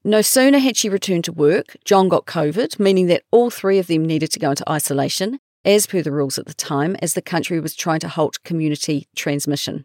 No 0.05 0.23
sooner 0.23 0.59
had 0.59 0.77
she 0.77 0.89
returned 0.89 1.25
to 1.25 1.33
work, 1.33 1.77
John 1.85 2.09
got 2.09 2.27
COVID, 2.27 2.79
meaning 2.79 3.09
that 3.09 3.25
all 3.33 3.51
three 3.51 3.79
of 3.79 3.89
them 3.89 4.05
needed 4.05 4.31
to 4.33 4.39
go 4.39 4.51
into 4.51 4.71
isolation, 4.71 5.41
as 5.69 5.87
per 5.87 6.01
the 6.01 6.11
rules 6.11 6.39
at 6.39 6.47
the 6.47 6.55
time, 6.55 6.97
as 7.03 7.13
the 7.13 7.21
country 7.21 7.61
was 7.61 7.77
trying 7.77 8.01
to 8.01 8.09
halt 8.09 8.43
community 8.43 9.07
transmission. 9.15 9.85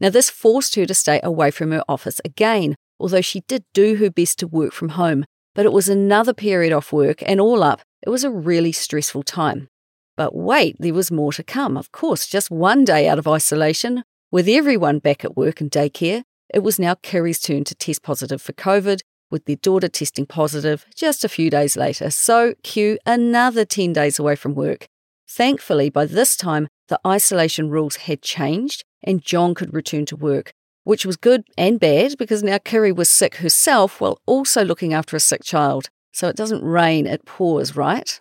Now, 0.00 0.10
this 0.10 0.28
forced 0.28 0.74
her 0.74 0.84
to 0.86 0.94
stay 0.94 1.20
away 1.22 1.52
from 1.52 1.70
her 1.70 1.84
office 1.88 2.20
again, 2.24 2.74
although 2.98 3.20
she 3.20 3.42
did 3.46 3.62
do 3.72 3.94
her 3.96 4.10
best 4.10 4.40
to 4.40 4.48
work 4.48 4.72
from 4.72 4.90
home, 4.90 5.24
but 5.54 5.64
it 5.64 5.72
was 5.72 5.88
another 5.88 6.34
period 6.34 6.72
off 6.72 6.92
work, 6.92 7.22
and 7.24 7.40
all 7.40 7.62
up, 7.62 7.80
it 8.02 8.10
was 8.10 8.24
a 8.24 8.30
really 8.30 8.72
stressful 8.72 9.22
time. 9.22 9.68
But 10.16 10.34
wait, 10.34 10.74
there 10.80 10.94
was 10.94 11.12
more 11.12 11.32
to 11.34 11.44
come. 11.44 11.76
Of 11.76 11.92
course, 11.92 12.26
just 12.26 12.50
one 12.50 12.84
day 12.84 13.06
out 13.06 13.18
of 13.18 13.28
isolation, 13.28 14.02
with 14.32 14.48
everyone 14.48 14.98
back 14.98 15.24
at 15.24 15.36
work 15.36 15.60
and 15.60 15.70
daycare, 15.70 16.22
it 16.52 16.64
was 16.64 16.80
now 16.80 16.94
Kiri's 16.94 17.40
turn 17.40 17.62
to 17.64 17.74
test 17.76 18.02
positive 18.02 18.42
for 18.42 18.52
COVID, 18.52 19.00
with 19.30 19.44
their 19.44 19.56
daughter 19.56 19.86
testing 19.86 20.26
positive 20.26 20.86
just 20.96 21.24
a 21.24 21.28
few 21.28 21.50
days 21.50 21.76
later. 21.76 22.10
So, 22.10 22.54
cue 22.64 22.98
another 23.06 23.64
10 23.64 23.92
days 23.92 24.18
away 24.18 24.34
from 24.34 24.56
work. 24.56 24.88
Thankfully, 25.32 25.90
by 25.90 26.06
this 26.06 26.34
time, 26.34 26.66
the 26.88 26.98
isolation 27.06 27.70
rules 27.70 27.94
had 27.94 28.20
changed 28.20 28.82
and 29.00 29.22
John 29.22 29.54
could 29.54 29.72
return 29.72 30.04
to 30.06 30.16
work, 30.16 30.52
which 30.82 31.06
was 31.06 31.16
good 31.16 31.44
and 31.56 31.78
bad 31.78 32.18
because 32.18 32.42
now 32.42 32.58
Kiri 32.58 32.90
was 32.90 33.08
sick 33.08 33.36
herself 33.36 34.00
while 34.00 34.18
also 34.26 34.64
looking 34.64 34.92
after 34.92 35.14
a 35.14 35.20
sick 35.20 35.44
child. 35.44 35.88
So 36.12 36.26
it 36.26 36.34
doesn't 36.34 36.64
rain, 36.64 37.06
it 37.06 37.24
pours, 37.24 37.76
right? 37.76 38.20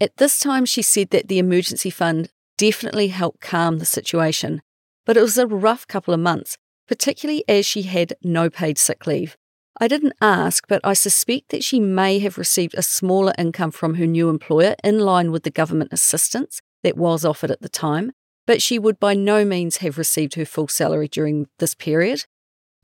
At 0.00 0.16
this 0.18 0.38
time, 0.38 0.64
she 0.64 0.80
said 0.80 1.10
that 1.10 1.26
the 1.26 1.40
emergency 1.40 1.90
fund 1.90 2.28
definitely 2.56 3.08
helped 3.08 3.40
calm 3.40 3.78
the 3.78 3.84
situation, 3.84 4.62
but 5.04 5.16
it 5.16 5.22
was 5.22 5.38
a 5.38 5.46
rough 5.48 5.88
couple 5.88 6.14
of 6.14 6.20
months, 6.20 6.56
particularly 6.86 7.42
as 7.48 7.66
she 7.66 7.82
had 7.82 8.14
no 8.22 8.48
paid 8.48 8.78
sick 8.78 9.08
leave. 9.08 9.36
I 9.80 9.88
didn't 9.88 10.14
ask, 10.20 10.66
but 10.68 10.80
I 10.84 10.92
suspect 10.92 11.48
that 11.48 11.64
she 11.64 11.80
may 11.80 12.18
have 12.18 12.38
received 12.38 12.74
a 12.74 12.82
smaller 12.82 13.32
income 13.38 13.70
from 13.70 13.94
her 13.94 14.06
new 14.06 14.28
employer 14.28 14.76
in 14.84 15.00
line 15.00 15.32
with 15.32 15.44
the 15.44 15.50
government 15.50 15.92
assistance 15.92 16.60
that 16.82 16.96
was 16.96 17.24
offered 17.24 17.50
at 17.50 17.62
the 17.62 17.68
time, 17.68 18.12
but 18.46 18.60
she 18.60 18.78
would 18.78 19.00
by 19.00 19.14
no 19.14 19.44
means 19.44 19.78
have 19.78 19.98
received 19.98 20.34
her 20.34 20.44
full 20.44 20.68
salary 20.68 21.08
during 21.08 21.46
this 21.58 21.74
period. 21.74 22.24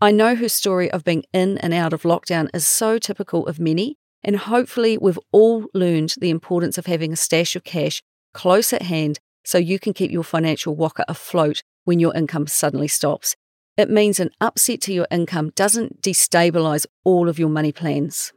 I 0.00 0.12
know 0.12 0.35
her 0.37 0.49
story 0.49 0.90
of 0.90 1.04
being 1.04 1.25
in 1.33 1.59
and 1.59 1.75
out 1.75 1.92
of 1.92 2.02
lockdown 2.02 2.49
is 2.54 2.66
so 2.66 2.99
typical 2.99 3.47
of 3.47 3.59
many, 3.59 3.97
and 4.23 4.37
hopefully 4.37 4.97
we've 4.97 5.18
all 5.33 5.66
learned 5.75 6.14
the 6.21 6.30
importance 6.30 6.78
of 6.78 6.87
having 6.87 7.12
a 7.12 7.16
stash 7.16 7.54
of 7.54 7.64
cash 7.64 8.02
close 8.33 8.73
at 8.73 8.83
hand 8.83 9.18
so 9.45 9.59
you 9.59 9.78
can 9.78 9.92
keep 9.92 10.11
your 10.11 10.23
financial 10.23 10.76
waka 10.76 11.04
afloat 11.09 11.62
when 11.85 11.99
your 11.99 12.14
income 12.14 12.47
suddenly 12.47 12.88
stops. 12.88 13.35
It 13.78 13.88
means 13.88 14.18
an 14.18 14.30
upset 14.40 14.80
to 14.82 14.92
your 14.92 15.06
income 15.08 15.52
doesn't 15.54 16.02
destabilize 16.02 16.85
all 17.04 17.28
of 17.28 17.38
your 17.38 17.49
money 17.49 17.70
plans. 17.70 18.32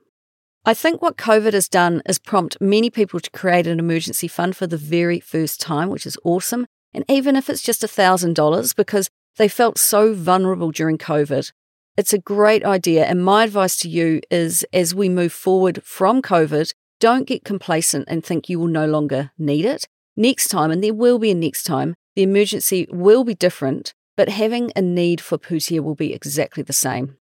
I 0.65 0.75
think 0.75 1.01
what 1.01 1.17
COVID 1.17 1.53
has 1.53 1.67
done 1.67 2.03
is 2.05 2.19
prompt 2.19 2.62
many 2.62 2.91
people 2.91 3.19
to 3.19 3.31
create 3.31 3.65
an 3.65 3.79
emergency 3.79 4.27
fund 4.27 4.55
for 4.55 4.67
the 4.67 4.77
very 4.77 5.19
first 5.19 5.60
time, 5.60 5.89
which 5.89 6.05
is 6.05 6.15
awesome. 6.24 6.67
And 6.93 7.03
even 7.10 7.36
if 7.36 7.50
it's 7.50 7.63
just 7.63 7.81
$1,000, 7.81 8.75
because 8.75 9.10
they 9.38 9.48
felt 9.48 9.79
so 9.79 10.13
vulnerable 10.13 10.69
during 10.69 11.00
COVID. 11.00 11.51
It's 11.98 12.13
a 12.13 12.19
great 12.19 12.63
idea. 12.63 13.05
And 13.05 13.25
my 13.25 13.45
advice 13.45 13.77
to 13.77 13.89
you 13.89 14.21
is 14.29 14.63
as 14.71 14.93
we 14.93 15.10
move 15.10 15.33
forward 15.33 15.81
from 15.83 16.21
COVID, 16.21 16.71
don't 17.00 17.27
get 17.27 17.43
complacent 17.43 18.05
and 18.07 18.24
think 18.24 18.48
you 18.48 18.60
will 18.60 18.67
no 18.67 18.86
longer 18.86 19.31
need 19.39 19.65
it. 19.65 19.88
Next 20.15 20.50
time, 20.50 20.69
and 20.69 20.83
there 20.83 20.93
will 20.93 21.17
be 21.17 21.31
a 21.31 21.36
next 21.36 21.63
time, 21.63 21.95
the 22.15 22.21
emergency 22.21 22.88
will 22.91 23.24
be 23.24 23.33
different, 23.33 23.93
but 24.15 24.30
having 24.30 24.72
a 24.75 24.82
need 24.82 25.22
for 25.22 25.38
pūtea 25.38 25.82
will 25.82 25.96
be 25.96 26.13
exactly 26.13 26.63
the 26.63 26.74
same. 26.74 27.18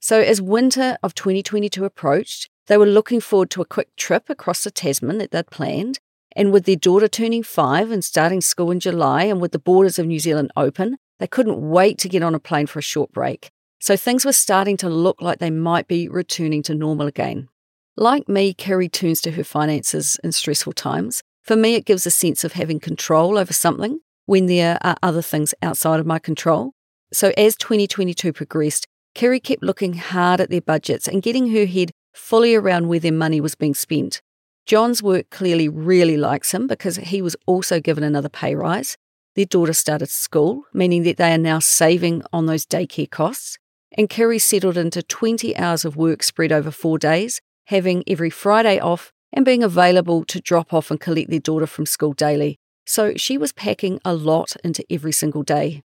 So, 0.00 0.20
as 0.20 0.40
winter 0.40 0.96
of 1.02 1.14
2022 1.14 1.84
approached, 1.84 2.48
they 2.66 2.76
were 2.76 2.86
looking 2.86 3.20
forward 3.20 3.50
to 3.50 3.62
a 3.62 3.66
quick 3.66 3.94
trip 3.96 4.30
across 4.30 4.62
the 4.62 4.70
Tasman 4.70 5.18
that 5.18 5.30
they'd 5.30 5.50
planned. 5.50 5.98
And 6.36 6.52
with 6.52 6.66
their 6.66 6.76
daughter 6.76 7.08
turning 7.08 7.42
five 7.42 7.90
and 7.90 8.04
starting 8.04 8.40
school 8.40 8.70
in 8.70 8.78
July, 8.78 9.24
and 9.24 9.40
with 9.40 9.52
the 9.52 9.58
borders 9.58 9.98
of 9.98 10.06
New 10.06 10.20
Zealand 10.20 10.52
open, 10.56 10.98
they 11.18 11.26
couldn't 11.26 11.68
wait 11.68 11.98
to 11.98 12.08
get 12.08 12.22
on 12.22 12.34
a 12.34 12.38
plane 12.38 12.66
for 12.66 12.78
a 12.78 12.82
short 12.82 13.10
break. 13.12 13.50
So 13.80 13.96
things 13.96 14.24
were 14.24 14.32
starting 14.32 14.76
to 14.78 14.88
look 14.88 15.20
like 15.20 15.38
they 15.38 15.50
might 15.50 15.88
be 15.88 16.08
returning 16.08 16.62
to 16.64 16.74
normal 16.74 17.06
again. 17.06 17.48
Like 17.96 18.28
me, 18.28 18.54
Kiri 18.54 18.88
turns 18.88 19.20
to 19.22 19.32
her 19.32 19.44
finances 19.44 20.20
in 20.22 20.30
stressful 20.30 20.74
times. 20.74 21.22
For 21.42 21.56
me, 21.56 21.74
it 21.74 21.86
gives 21.86 22.06
a 22.06 22.10
sense 22.10 22.44
of 22.44 22.52
having 22.52 22.78
control 22.78 23.38
over 23.38 23.52
something 23.52 24.00
when 24.28 24.44
there 24.44 24.76
are 24.82 24.94
other 25.02 25.22
things 25.22 25.54
outside 25.62 25.98
of 25.98 26.04
my 26.04 26.18
control. 26.18 26.74
So 27.14 27.32
as 27.38 27.56
2022 27.56 28.34
progressed, 28.34 28.86
Kiri 29.14 29.40
kept 29.40 29.62
looking 29.62 29.94
hard 29.94 30.38
at 30.38 30.50
their 30.50 30.60
budgets 30.60 31.08
and 31.08 31.22
getting 31.22 31.50
her 31.52 31.64
head 31.64 31.92
fully 32.12 32.54
around 32.54 32.88
where 32.88 33.00
their 33.00 33.10
money 33.10 33.40
was 33.40 33.54
being 33.54 33.72
spent. 33.72 34.20
John's 34.66 35.02
work 35.02 35.30
clearly 35.30 35.66
really 35.66 36.18
likes 36.18 36.52
him 36.52 36.66
because 36.66 36.96
he 36.96 37.22
was 37.22 37.36
also 37.46 37.80
given 37.80 38.04
another 38.04 38.28
pay 38.28 38.54
rise. 38.54 38.98
Their 39.34 39.46
daughter 39.46 39.72
started 39.72 40.10
school, 40.10 40.64
meaning 40.74 41.04
that 41.04 41.16
they 41.16 41.32
are 41.32 41.38
now 41.38 41.58
saving 41.58 42.22
on 42.30 42.44
those 42.44 42.66
daycare 42.66 43.10
costs. 43.10 43.56
And 43.96 44.10
Kiri 44.10 44.38
settled 44.38 44.76
into 44.76 45.02
20 45.02 45.56
hours 45.56 45.86
of 45.86 45.96
work 45.96 46.22
spread 46.22 46.52
over 46.52 46.70
four 46.70 46.98
days, 46.98 47.40
having 47.68 48.04
every 48.06 48.28
Friday 48.28 48.78
off 48.78 49.10
and 49.32 49.46
being 49.46 49.62
available 49.62 50.22
to 50.26 50.38
drop 50.38 50.74
off 50.74 50.90
and 50.90 51.00
collect 51.00 51.30
their 51.30 51.40
daughter 51.40 51.66
from 51.66 51.86
school 51.86 52.12
daily. 52.12 52.58
So 52.88 53.12
she 53.16 53.36
was 53.36 53.52
packing 53.52 54.00
a 54.02 54.14
lot 54.14 54.56
into 54.64 54.82
every 54.90 55.12
single 55.12 55.42
day. 55.42 55.82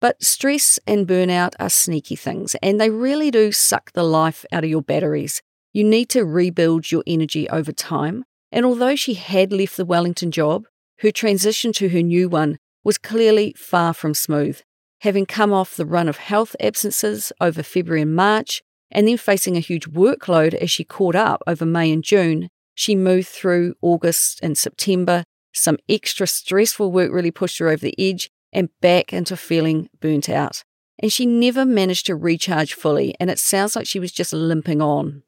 But 0.00 0.22
stress 0.22 0.78
and 0.86 1.06
burnout 1.06 1.52
are 1.60 1.68
sneaky 1.68 2.16
things, 2.16 2.56
and 2.62 2.80
they 2.80 2.88
really 2.88 3.30
do 3.30 3.52
suck 3.52 3.92
the 3.92 4.02
life 4.02 4.46
out 4.50 4.64
of 4.64 4.70
your 4.70 4.80
batteries. 4.80 5.42
You 5.74 5.84
need 5.84 6.08
to 6.08 6.24
rebuild 6.24 6.90
your 6.90 7.04
energy 7.06 7.50
over 7.50 7.70
time. 7.70 8.24
And 8.50 8.64
although 8.64 8.96
she 8.96 9.12
had 9.12 9.52
left 9.52 9.76
the 9.76 9.84
Wellington 9.84 10.30
job, 10.30 10.64
her 11.00 11.10
transition 11.10 11.70
to 11.74 11.90
her 11.90 12.00
new 12.00 12.30
one 12.30 12.56
was 12.82 12.96
clearly 12.96 13.54
far 13.58 13.92
from 13.92 14.14
smooth, 14.14 14.58
having 15.02 15.26
come 15.26 15.52
off 15.52 15.76
the 15.76 15.84
run 15.84 16.08
of 16.08 16.16
health 16.16 16.56
absences 16.60 17.30
over 17.42 17.62
February 17.62 18.00
and 18.00 18.16
March, 18.16 18.62
and 18.90 19.06
then 19.06 19.18
facing 19.18 19.58
a 19.58 19.60
huge 19.60 19.86
workload 19.86 20.54
as 20.54 20.70
she 20.70 20.82
caught 20.82 21.14
up 21.14 21.42
over 21.46 21.66
May 21.66 21.92
and 21.92 22.02
June. 22.02 22.48
She 22.74 22.96
moved 22.96 23.28
through 23.28 23.74
August 23.82 24.40
and 24.42 24.56
September. 24.56 25.24
Some 25.52 25.78
extra 25.88 26.26
stressful 26.26 26.92
work 26.92 27.10
really 27.12 27.30
pushed 27.30 27.58
her 27.58 27.68
over 27.68 27.80
the 27.80 27.94
edge 27.98 28.30
and 28.52 28.68
back 28.80 29.12
into 29.12 29.36
feeling 29.36 29.88
burnt 30.00 30.28
out. 30.28 30.64
And 30.98 31.12
she 31.12 31.26
never 31.26 31.64
managed 31.64 32.06
to 32.06 32.16
recharge 32.16 32.74
fully, 32.74 33.14
and 33.20 33.30
it 33.30 33.38
sounds 33.38 33.76
like 33.76 33.86
she 33.86 34.00
was 34.00 34.12
just 34.12 34.32
limping 34.32 34.82
on. 34.82 35.22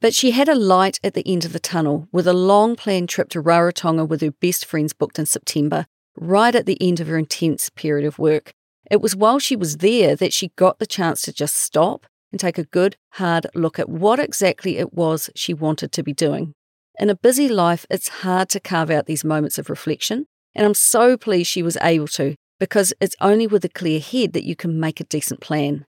But 0.00 0.14
she 0.14 0.30
had 0.30 0.48
a 0.48 0.54
light 0.54 0.98
at 1.04 1.14
the 1.14 1.26
end 1.26 1.44
of 1.44 1.52
the 1.52 1.58
tunnel 1.58 2.08
with 2.12 2.26
a 2.26 2.32
long 2.32 2.76
planned 2.76 3.08
trip 3.08 3.28
to 3.30 3.42
Rarotonga 3.42 4.08
with 4.08 4.22
her 4.22 4.30
best 4.30 4.64
friends 4.64 4.92
booked 4.92 5.18
in 5.18 5.26
September 5.26 5.86
right 6.16 6.54
at 6.54 6.66
the 6.66 6.78
end 6.80 7.00
of 7.00 7.06
her 7.08 7.18
intense 7.18 7.70
period 7.70 8.06
of 8.06 8.18
work. 8.18 8.52
It 8.90 9.00
was 9.00 9.14
while 9.14 9.38
she 9.38 9.56
was 9.56 9.78
there 9.78 10.16
that 10.16 10.32
she 10.32 10.52
got 10.56 10.78
the 10.78 10.86
chance 10.86 11.22
to 11.22 11.32
just 11.32 11.56
stop 11.56 12.06
and 12.32 12.40
take 12.40 12.58
a 12.58 12.64
good, 12.64 12.96
hard 13.12 13.46
look 13.54 13.78
at 13.78 13.88
what 13.88 14.18
exactly 14.18 14.78
it 14.78 14.92
was 14.94 15.30
she 15.34 15.54
wanted 15.54 15.92
to 15.92 16.02
be 16.02 16.12
doing. 16.12 16.54
In 17.00 17.08
a 17.08 17.14
busy 17.14 17.48
life, 17.48 17.86
it's 17.88 18.08
hard 18.08 18.50
to 18.50 18.60
carve 18.60 18.90
out 18.90 19.06
these 19.06 19.24
moments 19.24 19.56
of 19.56 19.70
reflection, 19.70 20.26
and 20.54 20.66
I'm 20.66 20.74
so 20.74 21.16
pleased 21.16 21.48
she 21.48 21.62
was 21.62 21.78
able 21.80 22.08
to 22.08 22.34
because 22.58 22.92
it's 23.00 23.16
only 23.22 23.46
with 23.46 23.64
a 23.64 23.70
clear 23.70 23.98
head 23.98 24.34
that 24.34 24.44
you 24.44 24.54
can 24.54 24.78
make 24.78 25.00
a 25.00 25.04
decent 25.04 25.40
plan. 25.40 25.86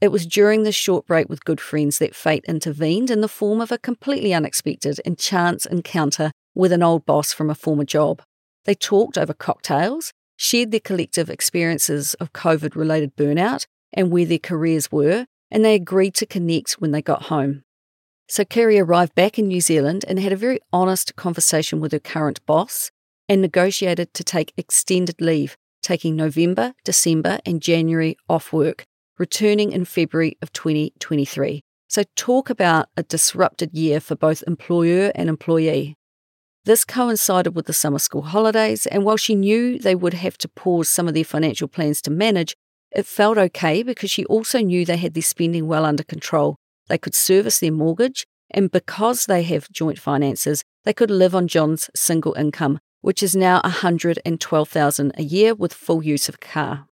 It 0.00 0.12
was 0.12 0.24
during 0.24 0.62
this 0.62 0.76
short 0.76 1.04
break 1.04 1.28
with 1.28 1.44
good 1.44 1.60
friends 1.60 1.98
that 1.98 2.14
fate 2.14 2.44
intervened 2.46 3.10
in 3.10 3.22
the 3.22 3.28
form 3.28 3.60
of 3.60 3.72
a 3.72 3.78
completely 3.78 4.32
unexpected 4.32 5.00
and 5.04 5.18
chance 5.18 5.66
encounter 5.66 6.30
with 6.54 6.70
an 6.70 6.84
old 6.84 7.04
boss 7.04 7.32
from 7.32 7.50
a 7.50 7.56
former 7.56 7.84
job. 7.84 8.22
They 8.66 8.76
talked 8.76 9.18
over 9.18 9.34
cocktails, 9.34 10.12
shared 10.36 10.70
their 10.70 10.78
collective 10.78 11.28
experiences 11.28 12.14
of 12.14 12.32
COVID 12.32 12.76
related 12.76 13.16
burnout 13.16 13.66
and 13.92 14.12
where 14.12 14.26
their 14.26 14.38
careers 14.38 14.92
were, 14.92 15.26
and 15.50 15.64
they 15.64 15.74
agreed 15.74 16.14
to 16.14 16.26
connect 16.26 16.74
when 16.74 16.92
they 16.92 17.02
got 17.02 17.24
home. 17.24 17.64
So 18.28 18.44
Kiri 18.44 18.78
arrived 18.78 19.14
back 19.14 19.38
in 19.38 19.46
New 19.46 19.60
Zealand 19.60 20.04
and 20.08 20.18
had 20.18 20.32
a 20.32 20.36
very 20.36 20.58
honest 20.72 21.14
conversation 21.14 21.78
with 21.78 21.92
her 21.92 22.00
current 22.00 22.44
boss 22.44 22.90
and 23.28 23.40
negotiated 23.40 24.12
to 24.14 24.24
take 24.24 24.52
extended 24.56 25.20
leave, 25.20 25.56
taking 25.80 26.16
November, 26.16 26.74
December, 26.84 27.38
and 27.46 27.62
January 27.62 28.16
off 28.28 28.52
work, 28.52 28.84
returning 29.16 29.70
in 29.70 29.84
February 29.84 30.36
of 30.42 30.52
2023. 30.52 31.60
So, 31.88 32.02
talk 32.16 32.50
about 32.50 32.88
a 32.96 33.04
disrupted 33.04 33.72
year 33.72 34.00
for 34.00 34.16
both 34.16 34.42
employer 34.46 35.12
and 35.14 35.28
employee. 35.28 35.94
This 36.64 36.84
coincided 36.84 37.54
with 37.54 37.66
the 37.66 37.72
summer 37.72 38.00
school 38.00 38.22
holidays, 38.22 38.86
and 38.86 39.04
while 39.04 39.16
she 39.16 39.36
knew 39.36 39.78
they 39.78 39.94
would 39.94 40.14
have 40.14 40.36
to 40.38 40.48
pause 40.48 40.88
some 40.88 41.06
of 41.06 41.14
their 41.14 41.22
financial 41.22 41.68
plans 41.68 42.02
to 42.02 42.10
manage, 42.10 42.56
it 42.90 43.06
felt 43.06 43.38
okay 43.38 43.84
because 43.84 44.10
she 44.10 44.24
also 44.24 44.58
knew 44.58 44.84
they 44.84 44.96
had 44.96 45.14
their 45.14 45.22
spending 45.22 45.68
well 45.68 45.84
under 45.84 46.02
control. 46.02 46.56
They 46.88 46.98
could 46.98 47.14
service 47.14 47.58
their 47.58 47.72
mortgage, 47.72 48.26
and 48.50 48.70
because 48.70 49.26
they 49.26 49.42
have 49.42 49.70
joint 49.70 49.98
finances, 49.98 50.62
they 50.84 50.92
could 50.92 51.10
live 51.10 51.34
on 51.34 51.48
John's 51.48 51.90
single 51.94 52.34
income, 52.34 52.78
which 53.00 53.22
is 53.22 53.34
now 53.34 53.60
112,000 53.64 55.12
a 55.16 55.22
year 55.22 55.54
with 55.54 55.74
full 55.74 56.02
use 56.02 56.28
of 56.28 56.40
car. 56.40 56.86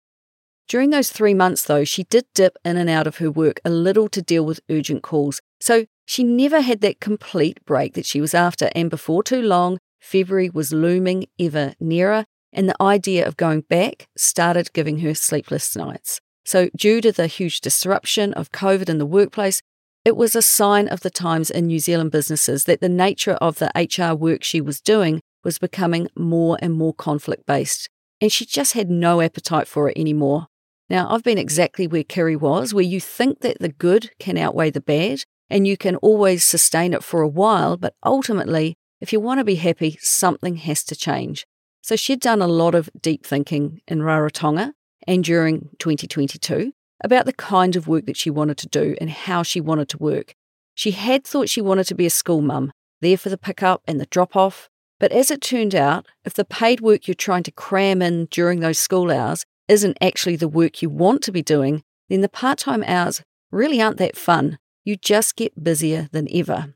During 0.68 0.92
those 0.92 1.12
3 1.12 1.34
months 1.34 1.66
though, 1.66 1.84
she 1.84 2.04
did 2.04 2.26
dip 2.34 2.58
in 2.64 2.78
and 2.78 2.90
out 2.90 3.06
of 3.08 3.18
her 3.18 3.30
work 3.30 3.60
a 3.66 3.70
little 3.70 4.08
to 4.10 4.22
deal 4.22 4.46
with 4.46 4.62
urgent 4.70 5.04
calls. 5.04 5.42
So 5.60 5.86
she 6.06 6.24
never 6.24 6.62
had 6.62 6.80
that 6.82 7.02
complete 7.02 7.60
break 7.66 7.94
that 7.94 8.06
she 8.06 8.22
was 8.22 8.34
after, 8.34 8.70
and 8.74 8.90
before 8.90 9.24
too 9.24 9.42
long, 9.42 9.80
February 10.00 10.50
was 10.50 10.72
looming 10.72 11.26
ever 11.38 11.74
nearer, 11.80 12.26
and 12.54 12.68
the 12.68 12.82
idea 12.82 13.28
of 13.28 13.38
going 13.38 13.62
back 13.62 14.08
started 14.18 14.74
giving 14.74 15.00
her 15.00 15.14
sleepless 15.14 15.76
nights. 15.76 16.20
So, 16.46 16.70
due 16.76 17.02
to 17.02 17.12
the 17.12 17.28
huge 17.28 17.62
disruption 17.62 18.34
of 18.34 18.52
COVID 18.52 18.90
in 18.90 18.98
the 18.98 19.06
workplace, 19.06 19.62
it 20.03 20.15
was 20.15 20.36
a 20.36 20.41
sign 20.41 20.88
of 20.88 21.01
the 21.01 21.10
times 21.10 21.51
in 21.51 21.67
New 21.67 21.79
Zealand 21.79 22.12
businesses 22.12 22.63
that 22.63 22.81
the 22.81 22.89
nature 22.89 23.34
of 23.34 23.60
the 23.60 23.72
HR 23.75 24.15
work 24.15 24.43
she 24.43 24.60
was 24.60 24.81
doing 24.81 25.22
was 25.43 25.60
becoming 25.60 26.08
more 26.15 26.58
and 26.62 26.74
more 26.74 26.93
conflict 26.93 27.46
based, 27.46 27.89
and 28.20 28.31
she 28.31 28.46
just 28.46 28.74
had 28.74 28.89
no 28.89 29.22
appetite 29.22 29.67
for 29.67 29.89
it 29.89 29.98
anymore. 29.98 30.48
Now, 30.89 31.10
I've 31.10 31.24
been 31.24 31.38
exactly 31.38 31.88
where 31.88 32.03
Kiri 32.03 32.36
was, 32.36 32.74
where 32.74 32.84
you 32.84 33.00
think 33.00 33.41
that 33.41 33.60
the 33.60 33.70
good 33.70 34.12
can 34.20 34.38
outweigh 34.38 34.72
the 34.72 34.81
bad, 34.81 35.24
and 35.50 35.67
you 35.67 35.77
can 35.77 35.96
always 35.98 36.43
sustain 36.43 36.93
it 36.93 37.03
for 37.03 37.22
a 37.22 37.27
while, 37.27 37.77
but 37.77 37.93
ultimately, 38.03 38.75
if 39.00 39.13
you 39.13 39.20
want 39.20 39.39
to 39.39 39.43
be 39.43 39.55
happy, 39.55 39.98
something 40.01 40.58
has 40.58 40.84
to 40.86 40.96
change. 40.96 41.46
So 41.81 41.96
she'd 41.96 42.20
done 42.20 42.41
a 42.41 42.48
lot 42.48 42.75
of 42.75 42.89
deep 43.00 43.25
thinking 43.25 43.81
in 43.88 44.00
Rarotonga 44.00 44.74
and 45.08 45.24
during 45.24 45.70
2022 45.79 46.74
about 47.03 47.25
the 47.25 47.34
kind 47.34 47.75
of 47.75 47.88
work 47.88 48.05
that 48.05 48.17
she 48.17 48.29
wanted 48.29 48.58
to 48.60 48.67
do 48.67 48.96
and 49.00 49.10
how 49.10 49.43
she 49.43 49.62
wanted 49.62 49.89
to 49.89 49.98
work. 49.98 50.36
She 50.75 50.91
had 50.91 51.25
thought 51.25 51.50
she 51.50 51.62
wanted 51.62 51.86
to 51.88 51.96
be 51.96 52.05
a 52.05 52.10
school 52.10 52.41
mum, 52.41 52.72
there 53.01 53.17
for 53.17 53.29
the 53.29 53.38
pickup 53.38 53.81
and 53.88 54.00
the 54.00 54.05
drop 54.05 54.36
off. 54.36 54.70
But 55.00 55.12
as 55.12 55.31
it 55.31 55.41
turned 55.41 55.75
out, 55.75 56.05
if 56.24 56.34
the 56.34 56.46
paid 56.46 56.79
work 56.79 57.08
you're 57.08 57.15
trying 57.15 57.43
to 57.43 57.51
cram 57.51 58.01
in 58.01 58.25
during 58.25 58.60
those 58.60 58.79
school 58.79 59.12
hours 59.12 59.46
isn't 59.67 59.98
actually 60.01 60.36
the 60.36 60.48
work 60.48 60.81
you 60.81 60.89
want 60.89 61.24
to 61.24 61.31
be 61.31 61.41
doing, 61.41 61.84
then 62.10 62.22
the 62.22 62.29
part 62.29 62.60
time 62.60 62.84
hours 62.86 63.24
really 63.51 63.81
aren't 63.81 63.98
that 63.98 64.15
fun 64.15 64.60
you 64.84 64.96
just 64.96 65.36
get 65.36 65.63
busier 65.63 66.10
than 66.12 66.27
ever. 66.34 66.74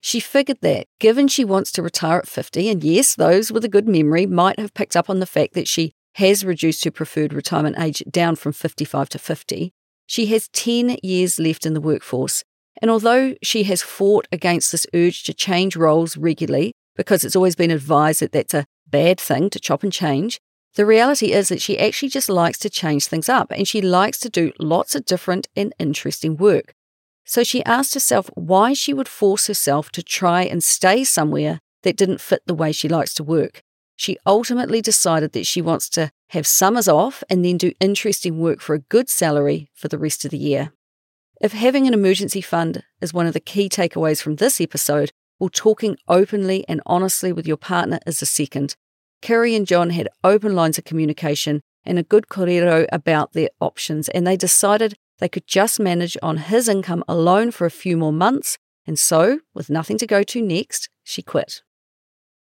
She 0.00 0.20
figured 0.20 0.58
that, 0.62 0.86
given 0.98 1.28
she 1.28 1.44
wants 1.44 1.70
to 1.72 1.82
retire 1.82 2.18
at 2.18 2.28
50, 2.28 2.68
and 2.68 2.82
yes, 2.82 3.14
those 3.14 3.52
with 3.52 3.64
a 3.64 3.68
good 3.68 3.88
memory 3.88 4.26
might 4.26 4.58
have 4.58 4.74
picked 4.74 4.96
up 4.96 5.08
on 5.08 5.20
the 5.20 5.26
fact 5.26 5.54
that 5.54 5.68
she 5.68 5.92
has 6.14 6.44
reduced 6.44 6.84
her 6.84 6.90
preferred 6.90 7.32
retirement 7.32 7.78
age 7.78 8.02
down 8.10 8.36
from 8.36 8.52
55 8.52 9.08
to 9.10 9.18
50, 9.18 9.72
she 10.06 10.26
has 10.26 10.48
10 10.48 10.98
years 11.02 11.38
left 11.38 11.64
in 11.64 11.74
the 11.74 11.80
workforce. 11.80 12.44
And 12.80 12.90
although 12.90 13.34
she 13.42 13.64
has 13.64 13.82
fought 13.82 14.26
against 14.32 14.72
this 14.72 14.86
urge 14.94 15.22
to 15.24 15.34
change 15.34 15.76
roles 15.76 16.16
regularly, 16.16 16.72
because 16.96 17.24
it's 17.24 17.36
always 17.36 17.54
been 17.54 17.70
advised 17.70 18.20
that 18.20 18.32
that's 18.32 18.54
a 18.54 18.66
bad 18.88 19.18
thing 19.18 19.48
to 19.50 19.60
chop 19.60 19.82
and 19.82 19.92
change, 19.92 20.38
the 20.74 20.86
reality 20.86 21.32
is 21.32 21.48
that 21.48 21.60
she 21.60 21.78
actually 21.78 22.08
just 22.08 22.28
likes 22.28 22.58
to 22.58 22.70
change 22.70 23.06
things 23.06 23.28
up 23.28 23.50
and 23.50 23.68
she 23.68 23.82
likes 23.82 24.18
to 24.20 24.30
do 24.30 24.52
lots 24.58 24.94
of 24.94 25.04
different 25.04 25.48
and 25.54 25.74
interesting 25.78 26.36
work. 26.36 26.74
So 27.24 27.44
she 27.44 27.64
asked 27.64 27.94
herself 27.94 28.30
why 28.34 28.72
she 28.72 28.94
would 28.94 29.08
force 29.08 29.46
herself 29.46 29.90
to 29.92 30.02
try 30.02 30.42
and 30.42 30.62
stay 30.62 31.04
somewhere 31.04 31.60
that 31.82 31.96
didn't 31.96 32.20
fit 32.20 32.42
the 32.46 32.54
way 32.54 32.72
she 32.72 32.88
likes 32.88 33.14
to 33.14 33.24
work. 33.24 33.62
She 33.96 34.18
ultimately 34.26 34.80
decided 34.80 35.32
that 35.32 35.46
she 35.46 35.62
wants 35.62 35.88
to 35.90 36.10
have 36.30 36.46
summers 36.46 36.88
off 36.88 37.22
and 37.28 37.44
then 37.44 37.56
do 37.56 37.72
interesting 37.78 38.38
work 38.38 38.60
for 38.60 38.74
a 38.74 38.80
good 38.80 39.08
salary 39.08 39.70
for 39.74 39.88
the 39.88 39.98
rest 39.98 40.24
of 40.24 40.30
the 40.30 40.38
year. 40.38 40.72
If 41.40 41.52
having 41.52 41.86
an 41.86 41.94
emergency 41.94 42.40
fund 42.40 42.84
is 43.00 43.12
one 43.12 43.26
of 43.26 43.32
the 43.32 43.40
key 43.40 43.68
takeaways 43.68 44.22
from 44.22 44.36
this 44.36 44.60
episode, 44.60 45.10
well, 45.38 45.50
talking 45.50 45.96
openly 46.06 46.64
and 46.68 46.80
honestly 46.86 47.32
with 47.32 47.48
your 47.48 47.56
partner 47.56 47.98
is 48.06 48.20
the 48.20 48.26
second. 48.26 48.76
Kiri 49.22 49.54
and 49.56 49.66
John 49.66 49.90
had 49.90 50.08
open 50.22 50.54
lines 50.54 50.78
of 50.78 50.84
communication 50.84 51.60
and 51.84 51.98
a 51.98 52.04
good 52.04 52.28
korero 52.28 52.86
about 52.92 53.32
their 53.32 53.48
options, 53.60 54.08
and 54.10 54.26
they 54.26 54.36
decided 54.36 54.94
they 55.18 55.28
could 55.28 55.46
just 55.46 55.80
manage 55.80 56.16
on 56.22 56.36
his 56.36 56.68
income 56.68 57.04
alone 57.08 57.50
for 57.50 57.66
a 57.66 57.70
few 57.70 57.96
more 57.96 58.12
months, 58.12 58.56
and 58.86 58.98
so, 58.98 59.40
with 59.54 59.70
nothing 59.70 59.98
to 59.98 60.06
go 60.06 60.22
to 60.22 60.42
next, 60.42 60.88
she 61.02 61.22
quit. 61.22 61.62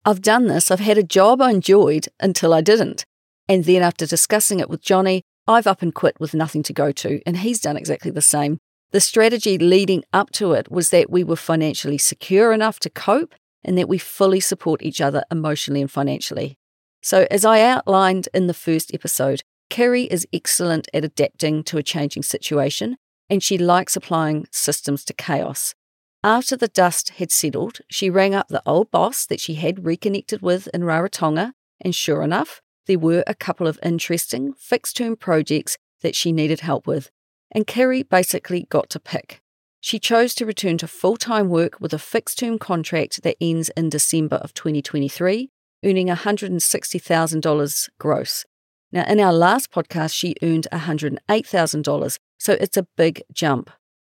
I've 0.10 0.24
done 0.24 0.48
this, 0.48 0.72
I've 0.72 0.80
had 0.80 0.98
a 0.98 1.04
job 1.04 1.40
I 1.40 1.52
enjoyed 1.52 2.08
until 2.20 2.52
I 2.52 2.62
didn't. 2.62 3.06
And 3.48 3.66
then 3.66 3.84
after 3.84 4.08
discussing 4.08 4.60
it 4.60 4.68
with 4.68 4.82
Johnny, 4.82 5.22
I've 5.48 5.68
up 5.68 5.84
and 5.84 5.94
quit 5.94 6.20
with 6.20 6.34
nothing 6.34 6.64
to 6.64 6.74
go 6.74 6.92
to, 6.92 7.22
and 7.28 7.38
he's 7.38 7.60
done 7.60 7.78
exactly 7.78 8.10
the 8.10 8.20
same. 8.20 8.58
The 8.90 9.02
strategy 9.02 9.60
leading 9.60 10.04
up 10.12 10.32
to 10.32 10.54
it 10.54 10.72
was 10.72 10.90
that 10.90 11.12
we 11.12 11.24
were 11.24 11.36
financially 11.36 12.00
secure 12.00 12.54
enough 12.54 12.80
to 12.80 12.90
cope 12.90 13.36
and 13.64 13.78
that 13.78 13.88
we 13.88 14.00
fully 14.00 14.40
support 14.40 14.82
each 14.82 15.00
other 15.00 15.24
emotionally 15.30 15.82
and 15.82 15.92
financially. 15.92 16.58
So, 17.04 17.28
as 17.30 17.46
I 17.46 17.62
outlined 17.62 18.30
in 18.34 18.48
the 18.48 18.56
first 18.56 18.92
episode, 18.96 19.44
Kiri 19.70 20.06
is 20.06 20.26
excellent 20.34 20.88
at 20.92 21.06
adapting 21.06 21.64
to 21.66 21.78
a 21.78 21.84
changing 21.84 22.24
situation, 22.24 22.98
and 23.30 23.44
she 23.44 23.60
likes 23.60 23.96
applying 23.96 24.48
systems 24.50 25.06
to 25.06 25.14
chaos. 25.14 25.76
After 26.24 26.58
the 26.58 26.68
dust 26.68 27.12
had 27.12 27.32
settled, 27.32 27.80
she 27.90 28.10
rang 28.10 28.36
up 28.36 28.50
the 28.50 28.62
old 28.66 28.92
boss 28.92 29.26
that 29.26 29.40
she 29.40 29.54
had 29.56 29.86
reconnected 29.86 30.42
with 30.42 30.68
in 30.74 30.82
Rarotonga, 30.82 31.54
and 31.80 31.96
sure 31.96 32.24
enough, 32.24 32.62
there 32.88 33.00
were 33.00 33.24
a 33.26 33.36
couple 33.36 33.68
of 33.68 33.80
interesting 33.82 34.54
fixed 34.54 34.98
term 34.98 35.16
projects 35.16 35.78
that 36.02 36.16
she 36.16 36.34
needed 36.34 36.60
help 36.60 36.86
with, 36.86 37.10
and 37.52 37.66
Kiri 37.66 38.04
basically 38.04 38.68
got 38.70 38.90
to 38.90 39.00
pick. 39.00 39.42
She 39.80 39.98
chose 39.98 40.36
to 40.36 40.46
return 40.46 40.78
to 40.80 40.88
full 40.88 41.16
time 41.16 41.48
work 41.48 41.80
with 41.80 41.94
a 41.94 42.00
fixed 42.00 42.40
term 42.40 42.60
contract 42.60 43.24
that 43.24 43.38
ends 43.40 43.70
in 43.78 43.88
December 43.88 44.36
of 44.38 44.54
2023, 44.54 45.50
earning 45.86 46.08
$160,000 46.08 47.90
gross. 47.98 48.46
Now, 48.92 49.06
in 49.06 49.22
our 49.22 49.32
last 49.32 49.72
podcast, 49.72 50.14
she 50.14 50.36
earned 50.42 50.68
$108,000, 50.74 52.20
so 52.38 52.54
it's 52.60 52.76
a 52.76 52.88
big 52.98 53.22
jump. 53.32 53.70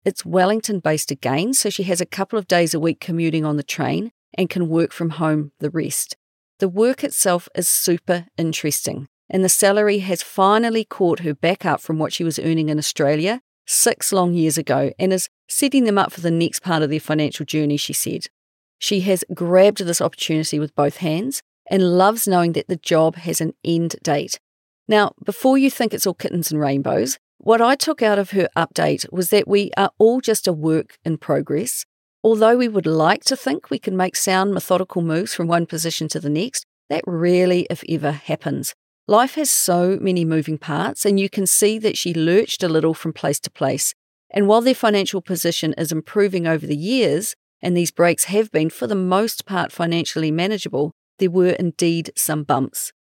It's 0.05 0.25
Wellington 0.25 0.81
based 0.81 1.13
again, 1.13 1.55
so 1.55 1.71
she 1.71 1.85
has 1.85 2.01
a 2.01 2.07
couple 2.07 2.37
of 2.37 2.49
days 2.49 2.75
a 2.75 2.81
week 2.81 2.99
commuting 2.99 3.45
on 3.45 3.57
the 3.57 3.63
train 3.63 4.11
and 4.35 4.51
can 4.51 4.69
work 4.69 4.93
from 4.93 5.11
home 5.11 5.53
the 5.61 5.71
rest. 5.71 6.17
The 6.59 6.69
work 6.69 7.05
itself 7.05 7.49
is 7.55 7.69
super 7.69 8.27
interesting, 8.37 9.07
and 9.31 9.45
the 9.45 9.49
salary 9.49 9.99
has 9.99 10.23
finally 10.23 10.85
caught 10.85 11.21
her 11.21 11.35
back 11.35 11.65
up 11.65 11.81
from 11.81 12.01
what 12.01 12.13
she 12.13 12.25
was 12.25 12.41
earning 12.41 12.69
in 12.69 12.79
Australia 12.79 13.43
six 13.65 14.13
long 14.13 14.35
years 14.35 14.59
ago 14.59 14.91
and 14.99 15.13
is 15.13 15.29
setting 15.49 15.85
them 15.85 15.99
up 15.99 16.11
for 16.11 16.21
the 16.21 16.33
next 16.33 16.63
part 16.63 16.83
of 16.83 16.91
their 16.91 16.99
financial 16.99 17.47
journey, 17.47 17.77
she 17.77 17.93
said. 17.93 18.27
She 18.81 19.01
has 19.03 19.25
grabbed 19.33 19.85
this 19.85 20.01
opportunity 20.01 20.59
with 20.59 20.75
both 20.75 20.97
hands 20.97 21.43
and 21.71 21.97
loves 21.97 22.27
knowing 22.27 22.55
that 22.55 22.67
the 22.67 22.77
job 22.77 23.15
has 23.15 23.41
an 23.41 23.55
end 23.65 23.95
date 24.03 24.41
now, 24.89 25.13
before 25.25 25.59
you 25.59 25.71
think 25.71 25.95
it's 25.95 26.07
all 26.07 26.15
kittens 26.15 26.51
and 26.51 26.61
rainbows, 26.61 27.19
what 27.43 27.61
I 27.61 27.75
took 27.75 28.03
out 28.03 28.21
of 28.21 28.31
her 28.31 28.49
update 28.57 29.05
was 29.13 29.31
that 29.31 29.49
we 29.49 29.73
are 29.77 29.91
all 29.99 30.21
just 30.21 30.47
a 30.47 30.53
work 30.53 30.97
in 31.05 31.19
progress. 31.19 31.85
Although 32.23 32.57
we 32.57 32.69
would 32.69 32.87
like 32.87 33.25
to 33.25 33.37
think 33.37 33.69
we 33.69 33.81
can 33.81 33.97
make 33.97 34.15
sound, 34.15 34.55
methodical 34.55 35.03
moves 35.03 35.35
from 35.35 35.49
one 35.49 35.67
position 35.67 36.07
to 36.09 36.21
the 36.21 36.31
next, 36.31 36.65
that 36.89 37.03
rarely, 37.05 37.67
if 37.69 37.83
ever, 37.89 38.13
happens. 38.13 38.75
Life 39.09 39.35
has 39.35 39.51
so 39.51 39.99
many 40.01 40.25
moving 40.25 40.57
parts, 40.57 41.05
and 41.05 41.19
you 41.19 41.29
can 41.29 41.49
see 41.49 41.81
that 41.81 41.99
she 41.99 42.15
lurched 42.15 42.63
a 42.63 42.69
little 42.69 42.95
from 42.95 43.13
place 43.13 43.41
to 43.41 43.51
place. 43.51 43.93
And 44.31 44.47
while 44.47 44.61
their 44.61 44.73
financial 44.73 45.21
position 45.21 45.75
is 45.77 45.91
improving 45.91 46.47
over 46.47 46.65
the 46.65 46.77
years, 46.77 47.35
and 47.61 47.77
these 47.77 47.91
breaks 47.91 48.25
have 48.25 48.53
been, 48.53 48.71
for 48.71 48.87
the 48.87 48.95
most 48.95 49.47
part, 49.47 49.73
financially 49.73 50.31
manageable, 50.31 50.93
there 51.19 51.31
were 51.31 51.51
indeed 51.51 52.13
some 52.17 52.45
bumps. 52.45 52.93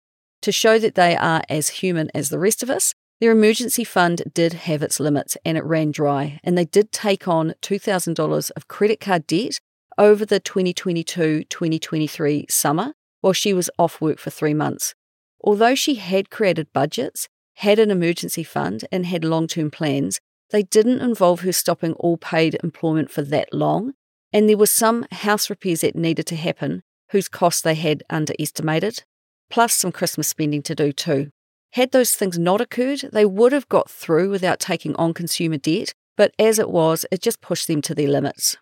To 0.41 0.51
show 0.51 0.79
that 0.79 0.95
they 0.95 1.15
are 1.15 1.43
as 1.47 1.69
human 1.69 2.09
as 2.15 2.29
the 2.29 2.39
rest 2.39 2.63
of 2.63 2.71
us, 2.71 2.95
their 3.21 3.31
emergency 3.31 3.83
fund 3.83 4.23
did 4.33 4.53
have 4.53 4.81
its 4.81 4.99
limits 4.99 5.37
and 5.45 5.55
it 5.55 5.63
ran 5.63 5.91
dry, 5.91 6.39
and 6.43 6.57
they 6.57 6.65
did 6.65 6.91
take 6.91 7.27
on 7.27 7.53
$2,000 7.61 8.51
of 8.57 8.67
credit 8.67 8.99
card 8.99 9.27
debt 9.27 9.59
over 9.97 10.25
the 10.25 10.39
2022 10.39 11.43
2023 11.43 12.47
summer 12.49 12.93
while 13.21 13.31
she 13.31 13.53
was 13.53 13.69
off 13.77 14.01
work 14.01 14.17
for 14.17 14.31
three 14.31 14.55
months. 14.55 14.95
Although 15.41 15.75
she 15.75 15.95
had 15.95 16.31
created 16.31 16.73
budgets, 16.73 17.29
had 17.57 17.77
an 17.77 17.91
emergency 17.91 18.43
fund, 18.43 18.85
and 18.91 19.05
had 19.05 19.23
long 19.23 19.45
term 19.47 19.69
plans, 19.69 20.19
they 20.49 20.63
didn't 20.63 21.01
involve 21.01 21.41
her 21.41 21.51
stopping 21.51 21.93
all 21.93 22.17
paid 22.17 22.57
employment 22.63 23.11
for 23.11 23.21
that 23.21 23.53
long, 23.53 23.93
and 24.33 24.49
there 24.49 24.57
were 24.57 24.65
some 24.65 25.05
house 25.11 25.47
repairs 25.47 25.81
that 25.81 25.95
needed 25.95 26.25
to 26.25 26.35
happen 26.35 26.81
whose 27.11 27.27
costs 27.27 27.61
they 27.61 27.75
had 27.75 28.03
underestimated 28.09 29.03
plus 29.51 29.75
some 29.75 29.91
Christmas 29.91 30.29
spending 30.29 30.63
to 30.63 30.73
do 30.73 30.91
too. 30.91 31.29
Had 31.73 31.91
those 31.91 32.13
things 32.13 32.37
not 32.37 32.61
occurred, 32.61 33.09
they 33.13 33.25
would 33.25 33.53
have 33.53 33.69
got 33.69 33.89
through 33.89 34.29
without 34.29 34.59
taking 34.59 34.95
on 34.95 35.13
consumer 35.13 35.57
debt, 35.57 35.93
but 36.17 36.33
as 36.37 36.59
it 36.59 36.69
was, 36.69 37.05
it 37.11 37.21
just 37.21 37.41
pushed 37.41 37.67
them 37.67 37.81
to 37.83 37.95
their 37.95 38.09
limits. 38.09 38.57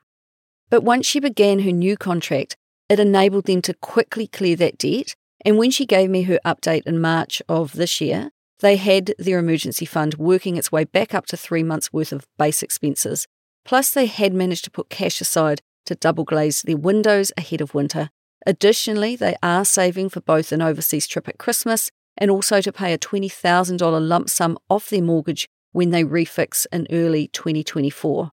But 0.70 0.84
once 0.84 1.08
she 1.08 1.20
began 1.20 1.60
her 1.60 1.72
new 1.72 1.98
contract, 1.98 2.56
it 2.88 3.00
enabled 3.00 3.46
them 3.46 3.62
to 3.64 3.74
quickly 3.74 4.28
clear 4.28 4.56
that 4.58 4.78
debt. 4.78 5.16
And 5.44 5.58
when 5.58 5.72
she 5.72 5.86
gave 5.86 6.10
me 6.10 6.24
her 6.24 6.40
update 6.46 6.84
in 6.86 7.02
March 7.02 7.42
of 7.50 7.74
this 7.74 8.00
year, 8.00 8.30
they 8.60 8.76
had 8.76 9.16
their 9.18 9.40
emergency 9.40 9.86
fund 9.86 10.16
working 10.16 10.58
its 10.58 10.72
way 10.72 10.84
back 10.84 11.14
up 11.16 11.26
to 11.28 11.38
three 11.38 11.64
months' 11.64 11.94
worth 11.94 12.12
of 12.12 12.28
base 12.38 12.62
expenses. 12.62 13.26
Plus, 13.66 13.92
they 13.92 14.06
had 14.06 14.34
managed 14.34 14.66
to 14.66 14.72
put 14.72 14.90
cash 14.90 15.22
aside 15.22 15.62
to 15.86 15.96
double 15.96 16.26
glaze 16.26 16.62
their 16.62 16.78
windows 16.78 17.32
ahead 17.38 17.62
of 17.62 17.74
winter 17.74 18.10
Additionally, 18.46 19.16
they 19.16 19.36
are 19.44 19.66
saving 19.66 20.10
for 20.10 20.22
both 20.22 20.52
an 20.52 20.62
overseas 20.62 21.08
trip 21.08 21.28
at 21.28 21.38
Christmas 21.38 21.92
and 22.20 22.30
also 22.30 22.62
to 22.62 22.72
pay 22.72 22.94
a 22.94 23.00
$20,000 23.00 24.08
lump 24.08 24.30
sum 24.30 24.60
off 24.70 24.90
their 24.90 25.02
mortgage 25.02 25.48
when 25.72 25.90
they 25.90 26.04
refix 26.04 26.68
in 26.72 26.86
early 26.92 27.30
2024. 27.30 28.30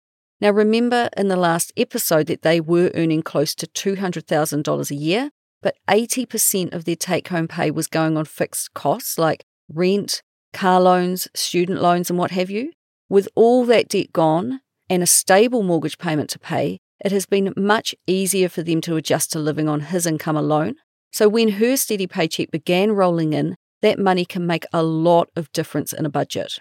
Now, 0.41 0.51
remember 0.51 1.11
in 1.17 1.29
the 1.29 1.37
last 1.37 1.73
episode 1.77 2.27
that 2.27 2.43
they 2.43 2.61
were 2.61 2.91
earning 2.95 3.23
close 3.23 3.55
to 3.57 3.67
$200,000 3.67 4.91
a 4.91 4.95
year, 4.95 5.31
but 5.63 5.77
80% 5.89 6.73
of 6.73 6.85
their 6.85 6.97
take 6.97 7.29
home 7.29 7.49
pay 7.49 7.71
was 7.71 7.87
going 7.87 8.17
on 8.17 8.25
fixed 8.25 8.73
costs 8.73 9.19
like 9.19 9.45
rent, 9.69 10.23
car 10.53 10.81
loans, 10.81 11.29
student 11.35 11.83
loans, 11.83 12.11
and 12.11 12.19
what 12.19 12.31
have 12.31 12.51
you. 12.51 12.73
With 13.09 13.29
all 13.35 13.65
that 13.67 13.89
debt 13.89 14.13
gone 14.13 14.61
and 14.89 15.03
a 15.03 15.07
stable 15.07 15.63
mortgage 15.63 15.99
payment 15.99 16.31
to 16.31 16.39
pay, 16.39 16.79
it 17.05 17.13
has 17.13 17.27
been 17.27 17.53
much 17.57 17.95
easier 18.07 18.49
for 18.49 18.63
them 18.63 18.81
to 18.83 18.97
adjust 18.97 19.33
to 19.33 19.39
living 19.39 19.69
on 19.69 19.81
his 19.81 20.07
income 20.07 20.37
alone. 20.37 20.77
So 21.13 21.29
when 21.29 21.51
her 21.51 21.77
steady 21.77 22.07
paycheck 22.07 22.51
began 22.51 22.93
rolling 22.93 23.33
in, 23.33 23.57
that 23.83 23.99
money 23.99 24.25
can 24.25 24.47
make 24.47 24.65
a 24.73 24.83
lot 24.83 25.29
of 25.37 25.53
difference 25.53 25.93
in 25.93 26.07
a 26.07 26.11
budget. 26.11 26.59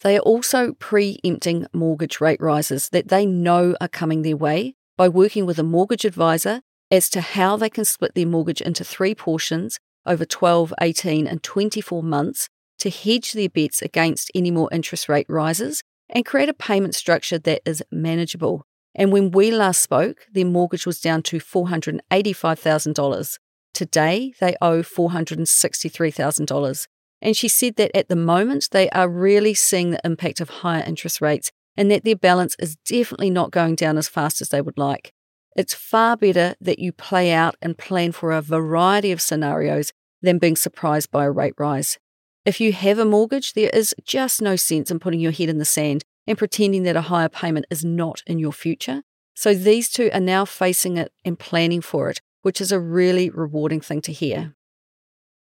They 0.00 0.16
are 0.16 0.20
also 0.20 0.74
preempting 0.74 1.66
mortgage 1.72 2.20
rate 2.20 2.40
rises 2.40 2.88
that 2.90 3.08
they 3.08 3.26
know 3.26 3.74
are 3.80 3.88
coming 3.88 4.22
their 4.22 4.36
way 4.36 4.74
by 4.96 5.08
working 5.08 5.46
with 5.46 5.58
a 5.58 5.64
mortgage 5.64 6.04
advisor 6.04 6.60
as 6.90 7.10
to 7.10 7.20
how 7.20 7.56
they 7.56 7.68
can 7.68 7.84
split 7.84 8.14
their 8.14 8.26
mortgage 8.26 8.60
into 8.60 8.84
three 8.84 9.14
portions 9.14 9.78
over 10.06 10.24
12, 10.24 10.72
18, 10.80 11.26
and 11.26 11.42
24 11.42 12.02
months 12.02 12.48
to 12.78 12.90
hedge 12.90 13.32
their 13.32 13.48
bets 13.48 13.82
against 13.82 14.30
any 14.34 14.50
more 14.50 14.68
interest 14.72 15.08
rate 15.08 15.26
rises 15.28 15.82
and 16.08 16.24
create 16.24 16.48
a 16.48 16.54
payment 16.54 16.94
structure 16.94 17.38
that 17.38 17.60
is 17.66 17.82
manageable. 17.90 18.62
And 18.94 19.12
when 19.12 19.30
we 19.30 19.50
last 19.50 19.82
spoke, 19.82 20.26
their 20.32 20.46
mortgage 20.46 20.86
was 20.86 21.00
down 21.00 21.22
to 21.24 21.38
$485,000. 21.38 23.38
Today, 23.78 24.34
they 24.40 24.56
owe 24.60 24.82
$463,000. 24.82 26.86
And 27.22 27.36
she 27.36 27.46
said 27.46 27.76
that 27.76 27.96
at 27.96 28.08
the 28.08 28.16
moment, 28.16 28.70
they 28.72 28.90
are 28.90 29.08
really 29.08 29.54
seeing 29.54 29.92
the 29.92 30.00
impact 30.04 30.40
of 30.40 30.48
higher 30.48 30.82
interest 30.84 31.20
rates 31.20 31.52
and 31.76 31.88
that 31.88 32.02
their 32.02 32.16
balance 32.16 32.56
is 32.58 32.74
definitely 32.84 33.30
not 33.30 33.52
going 33.52 33.76
down 33.76 33.96
as 33.96 34.08
fast 34.08 34.40
as 34.40 34.48
they 34.48 34.60
would 34.60 34.78
like. 34.78 35.12
It's 35.54 35.74
far 35.74 36.16
better 36.16 36.56
that 36.60 36.80
you 36.80 36.90
play 36.90 37.30
out 37.30 37.54
and 37.62 37.78
plan 37.78 38.10
for 38.10 38.32
a 38.32 38.42
variety 38.42 39.12
of 39.12 39.22
scenarios 39.22 39.92
than 40.22 40.38
being 40.38 40.56
surprised 40.56 41.12
by 41.12 41.26
a 41.26 41.30
rate 41.30 41.54
rise. 41.56 42.00
If 42.44 42.60
you 42.60 42.72
have 42.72 42.98
a 42.98 43.04
mortgage, 43.04 43.52
there 43.52 43.70
is 43.72 43.94
just 44.04 44.42
no 44.42 44.56
sense 44.56 44.90
in 44.90 44.98
putting 44.98 45.20
your 45.20 45.30
head 45.30 45.50
in 45.50 45.58
the 45.58 45.64
sand 45.64 46.02
and 46.26 46.36
pretending 46.36 46.82
that 46.82 46.96
a 46.96 47.02
higher 47.02 47.28
payment 47.28 47.66
is 47.70 47.84
not 47.84 48.24
in 48.26 48.40
your 48.40 48.52
future. 48.52 49.02
So 49.36 49.54
these 49.54 49.88
two 49.88 50.10
are 50.12 50.18
now 50.18 50.44
facing 50.44 50.96
it 50.96 51.12
and 51.24 51.38
planning 51.38 51.80
for 51.80 52.10
it, 52.10 52.20
which 52.42 52.60
is 52.60 52.72
a 52.72 52.80
really 52.80 53.30
rewarding 53.30 53.80
thing 53.80 54.00
to 54.02 54.12
hear. 54.12 54.54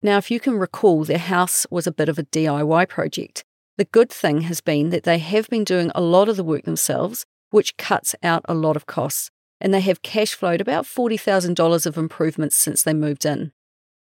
Now, 0.02 0.18
if 0.18 0.30
you 0.30 0.40
can 0.40 0.56
recall, 0.58 1.04
their 1.04 1.18
house 1.18 1.66
was 1.70 1.88
a 1.88 1.92
bit 1.92 2.10
of 2.10 2.20
a 2.20 2.24
DIY 2.24 2.90
project. 2.90 3.44
The 3.78 3.86
good 3.86 4.10
thing 4.10 4.42
has 4.42 4.62
been 4.62 4.90
that 4.90 5.04
they 5.04 5.18
have 5.18 5.48
been 5.50 5.64
doing 5.64 5.92
a 5.96 6.02
lot 6.02 6.30
of 6.30 6.36
the 6.36 6.44
work 6.44 6.64
themselves, 6.64 7.26
which 7.50 7.78
cuts 7.78 8.14
out 8.22 8.44
a 8.46 8.54
lot 8.54 8.76
of 8.76 8.86
costs, 8.86 9.32
and 9.62 9.74
they 9.74 9.80
have 9.82 10.02
cash 10.02 10.34
flowed 10.34 10.62
about 10.62 10.86
$40,000 10.86 11.86
of 11.86 11.98
improvements 11.98 12.58
since 12.58 12.84
they 12.84 12.94
moved 12.94 13.26
in. 13.26 13.52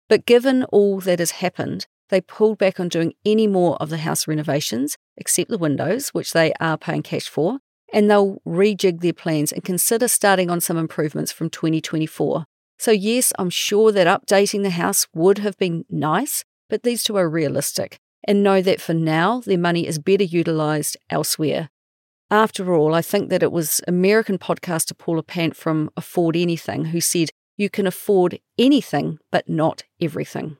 But 0.09 0.27
given 0.27 0.65
all 0.65 1.01
that 1.01 1.19
has 1.19 1.33
happened, 1.33 1.87
they 2.09 2.21
pulled 2.21 2.59
back 2.59 2.81
on 2.81 2.89
doing 2.89 3.15
any 3.25 3.47
more 3.47 3.77
of 3.77 3.91
the 3.91 3.99
house 3.99 4.27
renovations, 4.27 4.97
except 5.17 5.51
the 5.51 5.59
windows, 5.59 6.09
which 6.09 6.33
they 6.33 6.53
are 6.61 6.77
paying 6.77 7.03
cash 7.03 7.29
for, 7.29 7.59
and 7.93 8.11
they'll 8.11 8.41
rejig 8.47 9.01
their 9.01 9.13
plans 9.13 9.53
and 9.53 9.63
consider 9.63 10.09
starting 10.09 10.51
on 10.51 10.61
some 10.61 10.77
improvements 10.77 11.31
from 11.31 11.51
2024. 11.51 12.45
So, 12.81 12.93
yes, 12.93 13.31
I'm 13.39 13.51
sure 13.51 13.93
that 13.93 14.07
updating 14.07 14.63
the 14.63 14.71
house 14.71 15.07
would 15.15 15.37
have 15.37 15.59
been 15.59 15.85
nice, 15.91 16.47
but 16.71 16.83
these 16.83 17.05
two 17.05 17.15
are 17.19 17.29
realistic 17.29 17.99
and 18.25 18.43
know 18.43 18.63
that 18.63 18.81
for 18.81 18.95
now 18.95 19.41
their 19.41 19.59
money 19.59 19.87
is 19.87 19.99
better 19.99 20.25
utilised 20.25 20.97
elsewhere. 21.11 21.69
After 22.31 22.75
all, 22.75 22.95
I 22.95 23.03
think 23.03 23.29
that 23.29 23.43
it 23.43 23.53
was 23.53 23.83
American 23.87 24.39
podcaster 24.39 24.97
Paula 24.97 25.23
Pant 25.23 25.55
from 25.55 25.91
Afford 25.95 26.37
Anything 26.37 26.87
who 26.87 27.03
said, 27.03 27.29
You 27.59 27.69
can 27.69 27.87
afford 27.87 28.41
anything, 28.57 29.19
but 29.31 29.47
not 29.47 29.83
everything. 30.01 30.57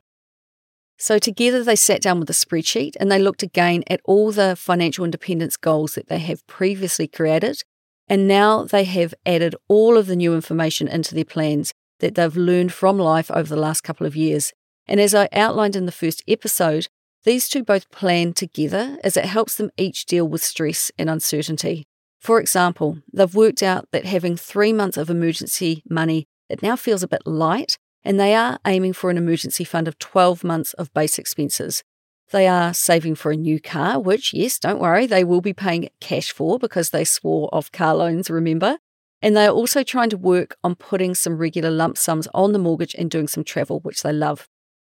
So, 0.99 1.17
together 1.17 1.63
they 1.63 1.75
sat 1.75 2.03
down 2.03 2.19
with 2.19 2.29
a 2.29 2.33
spreadsheet 2.33 2.95
and 2.99 3.11
they 3.11 3.17
looked 3.17 3.41
again 3.41 3.83
at 3.87 3.99
all 4.05 4.31
the 4.31 4.55
financial 4.55 5.05
independence 5.05 5.57
goals 5.57 5.95
that 5.95 6.07
they 6.07 6.19
have 6.19 6.45
previously 6.45 7.07
created. 7.07 7.63
And 8.07 8.27
now 8.27 8.65
they 8.65 8.83
have 8.83 9.15
added 9.25 9.55
all 9.67 9.97
of 9.97 10.05
the 10.05 10.15
new 10.15 10.35
information 10.35 10.87
into 10.87 11.15
their 11.15 11.25
plans 11.25 11.73
that 12.01 12.15
they've 12.15 12.35
learned 12.35 12.73
from 12.73 12.97
life 12.97 13.31
over 13.31 13.47
the 13.47 13.61
last 13.61 13.81
couple 13.81 14.05
of 14.05 14.15
years. 14.15 14.51
And 14.87 14.99
as 14.99 15.15
I 15.15 15.29
outlined 15.31 15.75
in 15.75 15.85
the 15.85 15.91
first 15.91 16.21
episode, 16.27 16.87
these 17.23 17.47
two 17.47 17.63
both 17.63 17.89
plan 17.91 18.33
together 18.33 18.97
as 19.03 19.15
it 19.15 19.25
helps 19.25 19.55
them 19.55 19.71
each 19.77 20.05
deal 20.05 20.27
with 20.27 20.43
stress 20.43 20.91
and 20.97 21.09
uncertainty. 21.09 21.85
For 22.19 22.39
example, 22.39 22.99
they've 23.13 23.33
worked 23.33 23.63
out 23.63 23.87
that 23.91 24.05
having 24.05 24.35
three 24.35 24.73
months 24.73 24.97
of 24.97 25.09
emergency 25.09 25.83
money, 25.89 26.25
it 26.49 26.61
now 26.61 26.75
feels 26.75 27.03
a 27.03 27.07
bit 27.07 27.25
light, 27.25 27.77
and 28.03 28.19
they 28.19 28.35
are 28.35 28.59
aiming 28.65 28.93
for 28.93 29.09
an 29.09 29.17
emergency 29.17 29.63
fund 29.63 29.87
of 29.87 29.99
12 29.99 30.43
months 30.43 30.73
of 30.73 30.93
base 30.93 31.17
expenses. 31.17 31.83
They 32.31 32.47
are 32.47 32.73
saving 32.73 33.15
for 33.15 33.31
a 33.31 33.37
new 33.37 33.59
car, 33.59 33.99
which, 33.99 34.33
yes, 34.33 34.57
don't 34.57 34.79
worry, 34.79 35.05
they 35.05 35.23
will 35.23 35.41
be 35.41 35.53
paying 35.53 35.89
cash 35.99 36.31
for 36.31 36.57
because 36.57 36.89
they 36.89 37.03
swore 37.03 37.49
off 37.51 37.71
car 37.71 37.95
loans, 37.95 38.29
remember? 38.29 38.77
And 39.21 39.37
they 39.37 39.45
are 39.45 39.51
also 39.51 39.83
trying 39.83 40.09
to 40.09 40.17
work 40.17 40.55
on 40.63 40.75
putting 40.75 41.13
some 41.13 41.37
regular 41.37 41.69
lump 41.69 41.97
sums 41.97 42.27
on 42.33 42.53
the 42.53 42.59
mortgage 42.59 42.95
and 42.95 43.09
doing 43.09 43.27
some 43.27 43.43
travel, 43.43 43.79
which 43.81 44.01
they 44.01 44.13
love. 44.13 44.47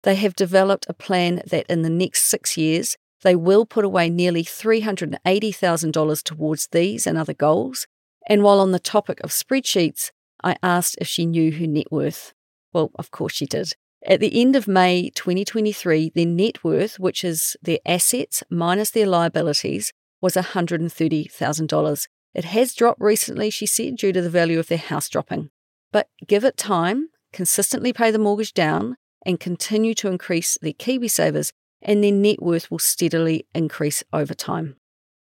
They 0.02 0.14
have 0.16 0.34
developed 0.34 0.86
a 0.88 0.94
plan 0.94 1.42
that 1.46 1.66
in 1.68 1.82
the 1.82 1.90
next 1.90 2.24
six 2.24 2.56
years, 2.56 2.96
they 3.22 3.34
will 3.34 3.64
put 3.64 3.84
away 3.84 4.10
nearly 4.10 4.44
$380,000 4.44 6.22
towards 6.22 6.68
these 6.68 7.06
and 7.06 7.16
other 7.16 7.34
goals. 7.34 7.86
And 8.28 8.42
while 8.42 8.60
on 8.60 8.72
the 8.72 8.78
topic 8.78 9.20
of 9.20 9.30
spreadsheets, 9.30 10.10
I 10.42 10.56
asked 10.62 10.96
if 11.00 11.08
she 11.08 11.26
knew 11.26 11.52
her 11.52 11.66
net 11.66 11.90
worth. 11.90 12.32
Well, 12.72 12.90
of 12.96 13.10
course 13.10 13.34
she 13.34 13.46
did. 13.46 13.72
At 14.06 14.20
the 14.20 14.38
end 14.38 14.54
of 14.56 14.68
May 14.68 15.10
2023, 15.14 16.12
their 16.14 16.26
net 16.26 16.62
worth, 16.62 16.98
which 16.98 17.24
is 17.24 17.56
their 17.62 17.78
assets 17.86 18.42
minus 18.50 18.90
their 18.90 19.06
liabilities, 19.06 19.92
was 20.20 20.34
$130,000. 20.34 22.06
It 22.34 22.46
has 22.46 22.74
dropped 22.74 23.00
recently, 23.00 23.50
she 23.50 23.66
said, 23.66 23.96
due 23.96 24.12
to 24.12 24.20
the 24.20 24.30
value 24.30 24.58
of 24.58 24.66
their 24.66 24.78
house 24.78 25.08
dropping. 25.08 25.50
But 25.92 26.08
give 26.26 26.44
it 26.44 26.56
time, 26.56 27.10
consistently 27.32 27.92
pay 27.92 28.10
the 28.10 28.18
mortgage 28.18 28.52
down, 28.52 28.96
and 29.24 29.38
continue 29.38 29.94
to 29.94 30.08
increase 30.08 30.58
their 30.60 30.72
KiwiSavers, 30.72 31.52
and 31.80 32.02
their 32.02 32.12
net 32.12 32.42
worth 32.42 32.70
will 32.70 32.78
steadily 32.80 33.46
increase 33.54 34.02
over 34.12 34.34
time. 34.34 34.76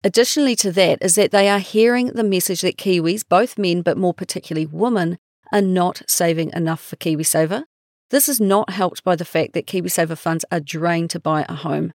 Additionally 0.04 0.56
to 0.56 0.72
that 0.72 0.98
is 1.02 1.14
that 1.16 1.30
they 1.30 1.48
are 1.48 1.58
hearing 1.58 2.08
the 2.08 2.24
message 2.24 2.62
that 2.62 2.76
Kiwis, 2.76 3.24
both 3.28 3.58
men 3.58 3.82
but 3.82 3.98
more 3.98 4.14
particularly 4.14 4.66
women, 4.66 5.18
are 5.52 5.62
not 5.62 6.02
saving 6.06 6.50
enough 6.52 6.80
for 6.80 6.96
KiwiSaver. 6.96 7.64
This 8.10 8.28
is 8.28 8.40
not 8.40 8.70
helped 8.70 9.04
by 9.04 9.16
the 9.16 9.24
fact 9.24 9.52
that 9.52 9.66
KiwiSaver 9.66 10.16
funds 10.16 10.44
are 10.50 10.60
drained 10.60 11.10
to 11.10 11.20
buy 11.20 11.44
a 11.48 11.54
home. 11.54 11.92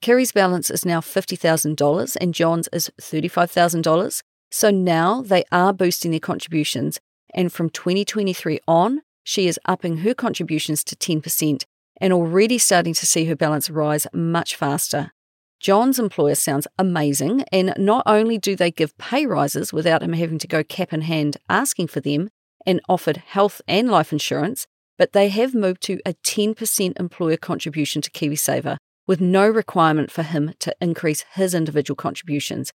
Kiri's 0.00 0.32
balance 0.32 0.70
is 0.70 0.84
now 0.84 1.00
$50,000 1.00 2.16
and 2.20 2.34
John's 2.34 2.68
is 2.72 2.90
$35,000. 3.00 4.22
So 4.54 4.70
now 4.70 5.20
they 5.20 5.42
are 5.50 5.72
boosting 5.72 6.12
their 6.12 6.20
contributions. 6.20 7.00
And 7.34 7.52
from 7.52 7.70
2023 7.70 8.60
on, 8.68 9.02
she 9.24 9.48
is 9.48 9.58
upping 9.64 9.96
her 9.98 10.14
contributions 10.14 10.84
to 10.84 10.94
10% 10.94 11.64
and 12.00 12.12
already 12.12 12.58
starting 12.58 12.94
to 12.94 13.04
see 13.04 13.24
her 13.24 13.34
balance 13.34 13.68
rise 13.68 14.06
much 14.12 14.54
faster. 14.54 15.10
John's 15.58 15.98
employer 15.98 16.36
sounds 16.36 16.68
amazing, 16.78 17.42
and 17.50 17.74
not 17.76 18.04
only 18.06 18.38
do 18.38 18.54
they 18.54 18.70
give 18.70 18.96
pay 18.96 19.26
rises 19.26 19.72
without 19.72 20.04
him 20.04 20.12
having 20.12 20.38
to 20.38 20.46
go 20.46 20.62
cap 20.62 20.92
in 20.92 21.00
hand 21.00 21.36
asking 21.48 21.88
for 21.88 21.98
them, 21.98 22.28
and 22.64 22.80
offered 22.88 23.16
health 23.16 23.60
and 23.66 23.90
life 23.90 24.12
insurance, 24.12 24.68
but 24.96 25.14
they 25.14 25.30
have 25.30 25.52
moved 25.52 25.82
to 25.82 25.98
a 26.06 26.14
10% 26.14 27.00
employer 27.00 27.36
contribution 27.36 28.00
to 28.02 28.10
KiwiSaver 28.12 28.76
with 29.08 29.20
no 29.20 29.48
requirement 29.48 30.12
for 30.12 30.22
him 30.22 30.54
to 30.60 30.76
increase 30.80 31.24
his 31.34 31.54
individual 31.54 31.96
contributions. 31.96 32.72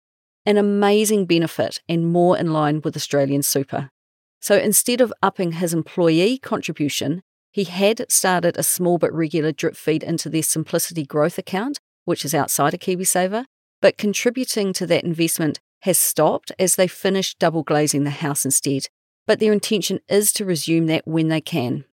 An 0.49 0.57
amazing 0.57 1.25
benefit 1.25 1.79
and 1.87 2.11
more 2.11 2.37
in 2.37 2.51
line 2.51 2.81
with 2.83 2.95
Australian 2.95 3.43
super. 3.43 3.89
So 4.41 4.57
instead 4.57 4.99
of 4.99 5.13
upping 5.21 5.53
his 5.53 5.73
employee 5.73 6.37
contribution, 6.39 7.21
he 7.51 7.63
had 7.65 8.05
started 8.09 8.57
a 8.57 8.63
small 8.63 8.97
but 8.97 9.13
regular 9.13 9.51
drip 9.51 9.75
feed 9.75 10.03
into 10.03 10.29
their 10.29 10.43
Simplicity 10.43 11.05
Growth 11.05 11.37
account, 11.37 11.79
which 12.05 12.25
is 12.25 12.33
outside 12.33 12.73
of 12.73 12.79
KiwiSaver, 12.79 13.45
but 13.81 13.97
contributing 13.97 14.73
to 14.73 14.87
that 14.87 15.03
investment 15.03 15.59
has 15.81 15.97
stopped 15.97 16.51
as 16.59 16.75
they 16.75 16.87
finish 16.87 17.35
double 17.35 17.63
glazing 17.63 18.03
the 18.03 18.09
house 18.09 18.43
instead 18.43 18.87
but 19.29 19.39
their 19.39 19.53
intention 19.53 19.99
is 20.09 20.33
to 20.33 20.43
resume 20.43 20.87
that 20.87 21.05
when 21.05 21.27
they 21.27 21.39
can. 21.39 21.85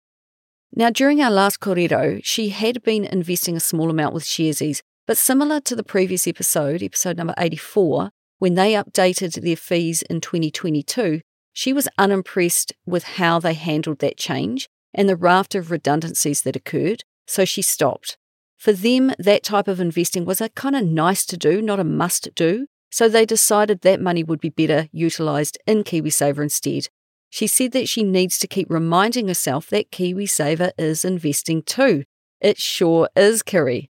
Now, 0.74 0.88
during 0.88 1.20
our 1.20 1.30
last 1.30 1.60
Korero, 1.60 2.18
she 2.24 2.48
had 2.48 2.82
been 2.82 3.04
investing 3.04 3.58
a 3.58 3.60
small 3.60 3.90
amount 3.90 4.14
with 4.14 4.24
Sharesies, 4.24 4.80
but 5.06 5.18
similar 5.18 5.60
to 5.60 5.76
the 5.76 5.82
previous 5.84 6.26
episode, 6.26 6.82
episode 6.82 7.18
number 7.18 7.34
84, 7.36 8.08
when 8.46 8.54
they 8.54 8.74
updated 8.74 9.42
their 9.42 9.56
fees 9.56 10.02
in 10.02 10.20
2022, 10.20 11.20
she 11.52 11.72
was 11.72 11.88
unimpressed 11.98 12.72
with 12.86 13.02
how 13.02 13.40
they 13.40 13.54
handled 13.54 13.98
that 13.98 14.16
change 14.16 14.68
and 14.94 15.08
the 15.08 15.16
raft 15.16 15.56
of 15.56 15.72
redundancies 15.72 16.42
that 16.42 16.54
occurred, 16.54 17.02
so 17.26 17.44
she 17.44 17.60
stopped. 17.60 18.16
For 18.56 18.72
them, 18.72 19.12
that 19.18 19.42
type 19.42 19.66
of 19.66 19.80
investing 19.80 20.24
was 20.24 20.40
a 20.40 20.50
kind 20.50 20.76
of 20.76 20.84
nice 20.84 21.26
to 21.26 21.36
do, 21.36 21.60
not 21.60 21.80
a 21.80 21.82
must 21.82 22.36
do, 22.36 22.68
so 22.88 23.08
they 23.08 23.26
decided 23.26 23.80
that 23.80 24.00
money 24.00 24.22
would 24.22 24.38
be 24.38 24.50
better 24.50 24.88
utilised 24.92 25.58
in 25.66 25.82
KiwiSaver 25.82 26.40
instead, 26.40 26.86
she 27.28 27.48
said 27.48 27.72
that 27.72 27.88
she 27.88 28.04
needs 28.04 28.38
to 28.38 28.46
keep 28.46 28.70
reminding 28.70 29.26
herself 29.26 29.66
that 29.70 29.90
KiwiSaver 29.90 30.70
is 30.78 31.04
investing 31.04 31.64
too. 31.64 32.04
It 32.40 32.58
sure 32.58 33.08
is, 33.16 33.42
Kiri. 33.42 33.90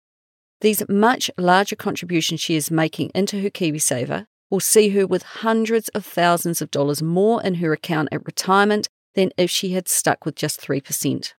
These 0.62 0.88
much 0.88 1.32
larger 1.40 1.76
contributions 1.76 2.40
she 2.40 2.56
is 2.56 2.70
making 2.70 3.10
into 3.16 3.42
her 3.42 3.50
KiwiSaver 3.50 4.28
will 4.54 4.60
see 4.60 4.90
her 4.90 5.08
with 5.08 5.24
hundreds 5.24 5.90
of 5.90 6.06
thousands 6.06 6.62
of 6.62 6.70
dollars 6.70 7.02
more 7.02 7.42
in 7.42 7.56
her 7.56 7.74
account 7.74 8.08
at 8.12 8.24
retirement 8.24 8.88
than 9.16 9.32
if 9.36 9.50
she 9.50 9.72
had 9.72 9.88
stuck 9.88 10.26
with 10.26 10.36
just 10.36 10.62
3%. 10.62 11.34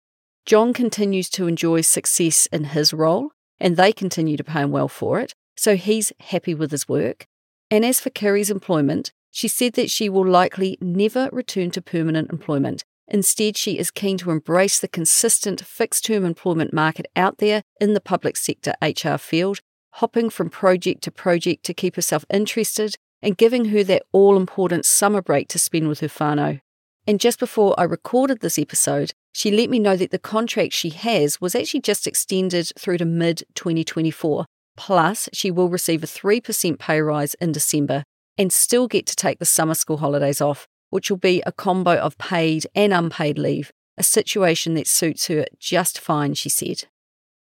John 0.48 0.74
continues 0.74 1.30
to 1.30 1.46
enjoy 1.46 1.82
success 1.82 2.48
in 2.48 2.64
his 2.64 2.92
role, 2.92 3.30
and 3.60 3.78
they 3.78 3.92
continue 3.92 4.36
to 4.36 4.44
pay 4.44 4.62
him 4.62 4.72
well 4.72 4.88
for 4.88 5.20
it, 5.20 5.36
so 5.56 5.76
he's 5.76 6.12
happy 6.22 6.56
with 6.56 6.72
his 6.72 6.90
work. 6.90 7.28
And 7.70 7.86
as 7.86 8.00
for 8.00 8.10
Kiri's 8.10 8.50
employment, 8.50 9.12
she 9.30 9.48
said 9.48 9.74
that 9.74 9.92
she 9.92 10.10
will 10.10 10.28
likely 10.28 10.80
never 10.82 11.30
return 11.32 11.70
to 11.72 11.84
permanent 11.84 12.32
employment. 12.32 12.84
Instead, 13.08 13.56
she 13.56 13.78
is 13.78 13.92
keen 13.92 14.18
to 14.18 14.32
embrace 14.32 14.80
the 14.80 14.88
consistent 14.88 15.64
fixed 15.64 16.06
term 16.06 16.26
employment 16.26 16.74
market 16.74 17.06
out 17.16 17.38
there 17.38 17.62
in 17.80 17.94
the 17.94 18.02
public 18.02 18.36
sector 18.36 18.74
HR 18.82 19.18
field, 19.18 19.60
hopping 19.98 20.32
from 20.32 20.50
project 20.50 21.04
to 21.04 21.12
project 21.12 21.64
to 21.64 21.76
keep 21.76 21.96
herself 21.96 22.26
interested 22.32 22.96
and 23.24 23.38
giving 23.38 23.66
her 23.66 23.84
that 23.86 24.04
all 24.12 24.38
important 24.38 24.86
summer 24.86 25.22
break 25.22 25.48
to 25.48 25.58
spend 25.58 25.88
with 25.88 26.02
her 26.02 26.08
whānau. 26.08 26.60
And 27.08 27.20
just 27.20 27.40
before 27.40 27.74
I 27.80 27.84
recorded 27.84 28.42
this 28.42 28.60
episode, 28.60 29.14
she 29.34 29.50
let 29.50 29.70
me 29.70 29.80
know 29.80 29.96
that 29.96 30.12
the 30.12 30.20
contract 30.20 30.74
she 30.74 30.90
has 30.90 31.42
was 31.42 31.56
actually 31.56 31.82
just 31.82 32.06
extended 32.06 32.72
through 32.78 32.98
to 33.00 33.06
mid 33.06 33.44
2024. 33.56 34.46
Plus, 34.76 35.30
she 35.34 35.50
will 35.50 35.70
receive 35.70 36.04
a 36.04 36.08
3% 36.08 36.78
pay 36.80 37.02
rise 37.02 37.34
in 37.36 37.52
December 37.52 38.04
and 38.38 38.52
still 38.52 38.88
get 38.88 39.06
to 39.08 39.16
take 39.16 39.40
the 39.40 39.46
summer 39.46 39.76
school 39.76 39.98
holidays 39.98 40.42
off, 40.42 40.68
which 40.90 41.10
will 41.10 41.18
be 41.18 41.42
a 41.46 41.52
combo 41.52 41.96
of 41.96 42.18
paid 42.18 42.68
and 42.76 42.94
unpaid 42.94 43.38
leave, 43.38 43.72
a 43.98 44.04
situation 44.04 44.74
that 44.74 44.88
suits 44.88 45.28
her 45.28 45.46
just 45.60 46.00
fine, 46.00 46.34
she 46.34 46.50
said. 46.50 46.86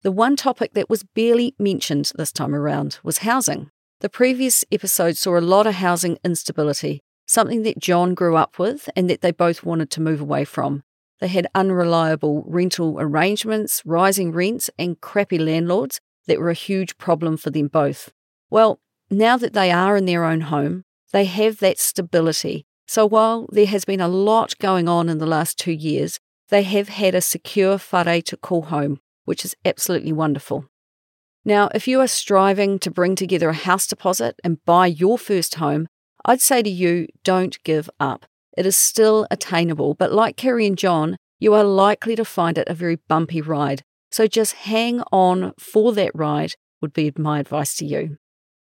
The 0.02 0.12
one 0.12 0.36
topic 0.36 0.74
that 0.74 0.88
was 0.88 1.02
barely 1.02 1.54
mentioned 1.58 2.12
this 2.14 2.32
time 2.32 2.54
around 2.54 3.00
was 3.02 3.18
housing. 3.18 3.70
The 4.00 4.08
previous 4.08 4.64
episode 4.70 5.16
saw 5.16 5.36
a 5.36 5.40
lot 5.40 5.66
of 5.66 5.74
housing 5.74 6.18
instability, 6.24 7.00
something 7.26 7.64
that 7.64 7.80
John 7.80 8.14
grew 8.14 8.36
up 8.36 8.56
with 8.56 8.88
and 8.94 9.10
that 9.10 9.22
they 9.22 9.32
both 9.32 9.64
wanted 9.64 9.90
to 9.90 10.00
move 10.00 10.20
away 10.20 10.44
from. 10.44 10.84
They 11.18 11.26
had 11.26 11.48
unreliable 11.52 12.44
rental 12.46 13.00
arrangements, 13.00 13.82
rising 13.84 14.30
rents, 14.30 14.70
and 14.78 15.00
crappy 15.00 15.36
landlords 15.36 16.00
that 16.28 16.38
were 16.38 16.50
a 16.50 16.54
huge 16.54 16.96
problem 16.96 17.36
for 17.36 17.50
them 17.50 17.66
both. 17.66 18.12
Well, 18.50 18.78
now 19.10 19.36
that 19.36 19.52
they 19.52 19.72
are 19.72 19.96
in 19.96 20.06
their 20.06 20.24
own 20.24 20.42
home, 20.42 20.84
they 21.12 21.24
have 21.24 21.58
that 21.58 21.80
stability. 21.80 22.66
So 22.86 23.04
while 23.04 23.48
there 23.50 23.66
has 23.66 23.84
been 23.84 24.00
a 24.00 24.06
lot 24.06 24.56
going 24.60 24.88
on 24.88 25.08
in 25.08 25.18
the 25.18 25.26
last 25.26 25.58
two 25.58 25.72
years, 25.72 26.20
they 26.50 26.62
have 26.62 26.88
had 26.88 27.16
a 27.16 27.20
secure 27.20 27.80
whare 27.92 28.22
to 28.22 28.36
call 28.36 28.62
home, 28.62 29.00
which 29.24 29.44
is 29.44 29.56
absolutely 29.64 30.12
wonderful. 30.12 30.66
Now, 31.48 31.70
if 31.74 31.88
you 31.88 31.98
are 32.02 32.06
striving 32.06 32.78
to 32.80 32.90
bring 32.90 33.16
together 33.16 33.48
a 33.48 33.54
house 33.54 33.86
deposit 33.86 34.38
and 34.44 34.62
buy 34.66 34.86
your 34.86 35.16
first 35.16 35.54
home, 35.54 35.88
I'd 36.26 36.42
say 36.42 36.62
to 36.62 36.68
you, 36.68 37.06
don't 37.24 37.56
give 37.64 37.88
up. 37.98 38.26
It 38.58 38.66
is 38.66 38.76
still 38.76 39.26
attainable, 39.30 39.94
but 39.94 40.12
like 40.12 40.36
Kiri 40.36 40.66
and 40.66 40.76
John, 40.76 41.16
you 41.40 41.54
are 41.54 41.64
likely 41.64 42.14
to 42.16 42.24
find 42.26 42.58
it 42.58 42.68
a 42.68 42.74
very 42.74 42.96
bumpy 43.08 43.40
ride. 43.40 43.80
So 44.10 44.26
just 44.26 44.56
hang 44.56 45.00
on 45.10 45.54
for 45.58 45.94
that 45.94 46.10
ride, 46.14 46.52
would 46.82 46.92
be 46.92 47.10
my 47.16 47.40
advice 47.40 47.74
to 47.76 47.86
you. 47.86 48.18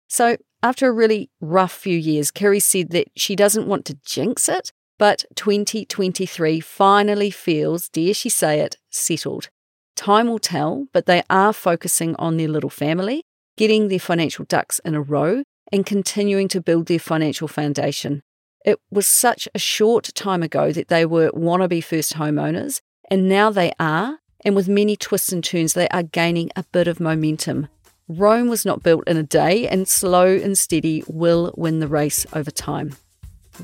So, 0.10 0.36
after 0.62 0.90
a 0.90 0.92
really 0.92 1.30
rough 1.40 1.72
few 1.72 1.98
years, 1.98 2.32
Kiri 2.32 2.60
said 2.60 2.90
that 2.90 3.08
she 3.16 3.34
doesn't 3.34 3.66
want 3.66 3.86
to 3.86 3.98
jinx 4.06 4.50
it, 4.50 4.74
but 5.00 5.24
2023 5.36 6.60
finally 6.60 7.32
feels, 7.32 7.88
dare 7.88 8.14
she 8.14 8.28
say 8.28 8.60
it, 8.60 8.76
settled. 8.92 9.48
Time 9.96 10.28
will 10.28 10.40
tell, 10.40 10.88
but 10.92 11.06
they 11.06 11.24
are 11.30 11.54
focusing 11.54 12.16
on 12.18 12.38
their 12.38 12.48
little 12.48 12.70
family, 12.70 13.24
getting 13.58 13.88
their 13.88 14.00
financial 14.00 14.46
ducks 14.46 14.80
in 14.84 14.96
a 14.96 15.02
row, 15.02 15.44
and 15.72 15.86
continuing 15.86 16.48
to 16.50 16.62
build 16.62 16.88
their 16.88 17.00
financial 17.00 17.48
foundation. 17.48 18.22
It 18.66 18.80
was 18.90 19.08
such 19.08 19.48
a 19.54 19.60
short 19.60 20.10
time 20.16 20.42
ago 20.42 20.72
that 20.72 20.88
they 20.88 21.06
were 21.06 21.32
wannabe 21.32 21.84
first 21.84 22.16
homeowners, 22.16 22.80
and 23.12 23.28
now 23.28 23.50
they 23.50 23.74
are, 23.80 24.20
and 24.46 24.56
with 24.56 24.68
many 24.68 24.96
twists 24.96 25.32
and 25.32 25.44
turns, 25.44 25.74
they 25.74 25.88
are 25.90 26.04
gaining 26.04 26.50
a 26.56 26.64
bit 26.72 26.88
of 26.88 27.00
momentum. 27.00 27.68
Rome 28.08 28.48
was 28.48 28.66
not 28.66 28.84
built 28.84 29.08
in 29.08 29.18
a 29.18 29.24
day, 29.24 29.68
and 29.68 29.88
slow 29.88 30.28
and 30.28 30.58
steady 30.58 31.04
will 31.08 31.54
win 31.56 31.80
the 31.80 31.88
race 31.88 32.26
over 32.34 32.52
time. 32.52 32.96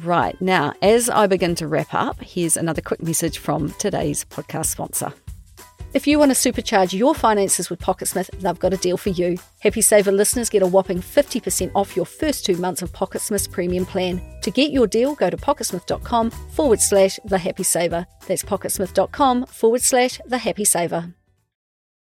Right, 0.03 0.39
now, 0.39 0.73
as 0.81 1.09
I 1.09 1.27
begin 1.27 1.55
to 1.55 1.67
wrap 1.67 1.93
up, 1.93 2.21
here's 2.21 2.55
another 2.55 2.81
quick 2.81 3.01
message 3.01 3.39
from 3.39 3.71
today's 3.79 4.23
podcast 4.25 4.67
sponsor. 4.67 5.13
If 5.91 6.05
you 6.05 6.19
want 6.19 6.35
to 6.35 6.51
supercharge 6.51 6.95
your 6.95 7.15
finances 7.15 7.71
with 7.71 7.79
Pocketsmith, 7.79 8.29
they've 8.41 8.59
got 8.59 8.75
a 8.75 8.77
deal 8.77 8.95
for 8.95 9.09
you. 9.09 9.39
Happy 9.59 9.81
Saver 9.81 10.11
listeners 10.11 10.47
get 10.47 10.61
a 10.61 10.67
whopping 10.67 10.99
50% 10.99 11.71
off 11.73 11.95
your 11.95 12.05
first 12.05 12.45
two 12.45 12.57
months 12.57 12.83
of 12.83 12.91
Pocketsmith's 12.91 13.47
premium 13.47 13.87
plan. 13.87 14.21
To 14.43 14.51
get 14.51 14.71
your 14.71 14.85
deal, 14.85 15.15
go 15.15 15.31
to 15.31 15.37
pocketsmith.com 15.37 16.29
forward 16.29 16.79
slash 16.79 17.19
the 17.25 17.39
happy 17.39 17.63
saver. 17.63 18.05
That's 18.27 18.43
pocketsmith.com 18.43 19.47
forward 19.47 19.81
slash 19.81 20.21
the 20.27 20.37
happy 20.37 20.63
saver. 20.63 21.15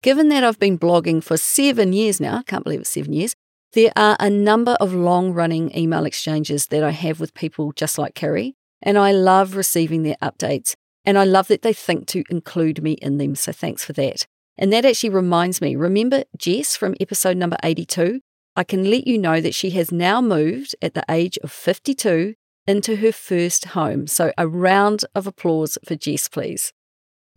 Given 0.02 0.28
that 0.28 0.44
I've 0.44 0.58
been 0.58 0.78
blogging 0.78 1.24
for 1.24 1.38
seven 1.38 1.94
years 1.94 2.20
now, 2.20 2.38
I 2.38 2.42
can't 2.42 2.64
believe 2.64 2.80
it's 2.80 2.90
seven 2.90 3.14
years, 3.14 3.34
there 3.72 3.92
are 3.96 4.18
a 4.20 4.28
number 4.28 4.72
of 4.80 4.92
long 4.92 5.32
running 5.32 5.74
email 5.74 6.04
exchanges 6.04 6.66
that 6.66 6.82
I 6.82 6.90
have 6.90 7.20
with 7.20 7.32
people 7.32 7.72
just 7.72 7.96
like 7.96 8.14
Kiri, 8.14 8.54
and 8.82 8.98
I 8.98 9.12
love 9.12 9.56
receiving 9.56 10.02
their 10.02 10.16
updates. 10.20 10.74
And 11.04 11.18
I 11.18 11.24
love 11.24 11.48
that 11.48 11.62
they 11.62 11.72
think 11.72 12.06
to 12.08 12.24
include 12.30 12.82
me 12.82 12.92
in 12.92 13.18
them. 13.18 13.34
So 13.34 13.52
thanks 13.52 13.84
for 13.84 13.92
that. 13.94 14.26
And 14.56 14.72
that 14.72 14.84
actually 14.84 15.10
reminds 15.10 15.60
me 15.60 15.76
remember 15.76 16.24
Jess 16.36 16.76
from 16.76 16.94
episode 17.00 17.36
number 17.36 17.56
82? 17.62 18.20
I 18.54 18.64
can 18.64 18.90
let 18.90 19.06
you 19.06 19.18
know 19.18 19.40
that 19.40 19.54
she 19.54 19.70
has 19.70 19.90
now 19.90 20.20
moved 20.20 20.76
at 20.82 20.94
the 20.94 21.04
age 21.10 21.38
of 21.42 21.50
52 21.50 22.34
into 22.66 22.96
her 22.96 23.12
first 23.12 23.66
home. 23.66 24.06
So 24.06 24.32
a 24.36 24.46
round 24.46 25.04
of 25.14 25.26
applause 25.26 25.78
for 25.84 25.96
Jess, 25.96 26.28
please. 26.28 26.72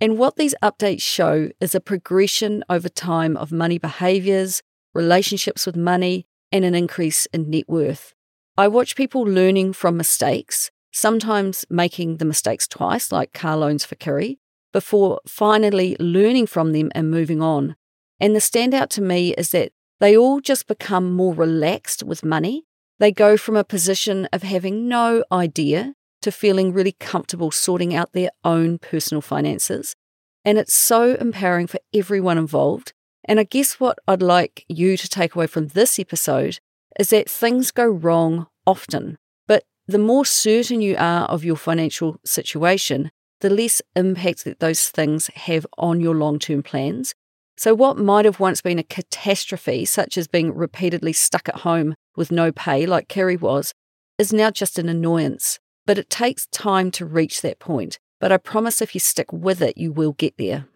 And 0.01 0.17
what 0.17 0.35
these 0.35 0.55
updates 0.61 1.01
show 1.01 1.51
is 1.61 1.73
a 1.73 1.79
progression 1.79 2.63
over 2.69 2.89
time 2.89 3.37
of 3.37 3.51
money 3.51 3.77
behaviors, 3.77 4.61
relationships 4.93 5.65
with 5.65 5.77
money, 5.77 6.27
and 6.51 6.65
an 6.65 6.75
increase 6.75 7.25
in 7.27 7.49
net 7.49 7.69
worth. 7.69 8.13
I 8.57 8.67
watch 8.67 8.95
people 8.95 9.21
learning 9.21 9.73
from 9.73 9.97
mistakes 9.97 10.69
sometimes 10.95 11.65
making 11.69 12.17
the 12.17 12.25
mistakes 12.25 12.67
twice, 12.67 13.11
like 13.11 13.33
car 13.33 13.57
loans 13.57 13.83
for 13.83 13.95
Kiri, 13.95 14.39
before 14.71 15.19
finally 15.27 15.97
learning 15.99 16.47
from 16.47 16.71
them 16.71 16.89
and 16.95 17.11
moving 17.11 17.41
on. 17.41 17.75
And 18.19 18.33
the 18.33 18.39
standout 18.39 18.87
to 18.91 19.01
me 19.01 19.33
is 19.33 19.49
that 19.49 19.73
they 19.99 20.15
all 20.15 20.39
just 20.39 20.67
become 20.67 21.11
more 21.11 21.33
relaxed 21.33 22.01
with 22.03 22.23
money. 22.23 22.63
They 22.97 23.11
go 23.11 23.35
from 23.35 23.57
a 23.57 23.65
position 23.65 24.29
of 24.31 24.43
having 24.43 24.87
no 24.87 25.25
idea 25.33 25.95
to 26.21 26.31
feeling 26.31 26.71
really 26.71 26.93
comfortable 26.93 27.51
sorting 27.51 27.93
out 27.93 28.13
their 28.13 28.29
own 28.45 28.79
personal 28.79 29.21
finances. 29.21 29.95
And 30.45 30.57
it's 30.57 30.73
so 30.73 31.15
empowering 31.15 31.67
for 31.67 31.79
everyone 31.93 32.37
involved. 32.37 32.93
And 33.25 33.37
I 33.37 33.43
guess 33.43 33.81
what 33.81 33.99
I'd 34.07 34.21
like 34.21 34.63
you 34.69 34.95
to 34.95 35.09
take 35.09 35.35
away 35.35 35.47
from 35.47 35.67
this 35.67 35.99
episode 35.99 36.59
is 36.97 37.09
that 37.09 37.29
things 37.29 37.71
go 37.71 37.85
wrong 37.85 38.47
often 38.65 39.17
the 39.87 39.99
more 39.99 40.25
certain 40.25 40.81
you 40.81 40.95
are 40.97 41.25
of 41.25 41.43
your 41.43 41.55
financial 41.55 42.19
situation, 42.25 43.11
the 43.41 43.49
less 43.49 43.81
impact 43.95 44.43
that 44.45 44.59
those 44.59 44.89
things 44.89 45.27
have 45.35 45.67
on 45.77 46.01
your 46.01 46.15
long 46.15 46.39
term 46.39 46.63
plans. 46.63 47.13
So, 47.57 47.73
what 47.73 47.97
might 47.97 48.25
have 48.25 48.39
once 48.39 48.61
been 48.61 48.79
a 48.79 48.83
catastrophe, 48.83 49.85
such 49.85 50.17
as 50.17 50.27
being 50.27 50.53
repeatedly 50.53 51.13
stuck 51.13 51.47
at 51.47 51.61
home 51.61 51.95
with 52.15 52.31
no 52.31 52.51
pay, 52.51 52.85
like 52.85 53.07
Kiri 53.07 53.37
was, 53.37 53.73
is 54.17 54.33
now 54.33 54.51
just 54.51 54.79
an 54.79 54.89
annoyance. 54.89 55.59
But 55.85 55.97
it 55.97 56.09
takes 56.09 56.47
time 56.47 56.91
to 56.91 57.05
reach 57.05 57.41
that 57.41 57.59
point. 57.59 57.99
But 58.19 58.31
I 58.31 58.37
promise 58.37 58.81
if 58.81 58.93
you 58.95 58.99
stick 58.99 59.31
with 59.31 59.61
it, 59.61 59.77
you 59.77 59.91
will 59.91 60.13
get 60.13 60.37
there. 60.37 60.67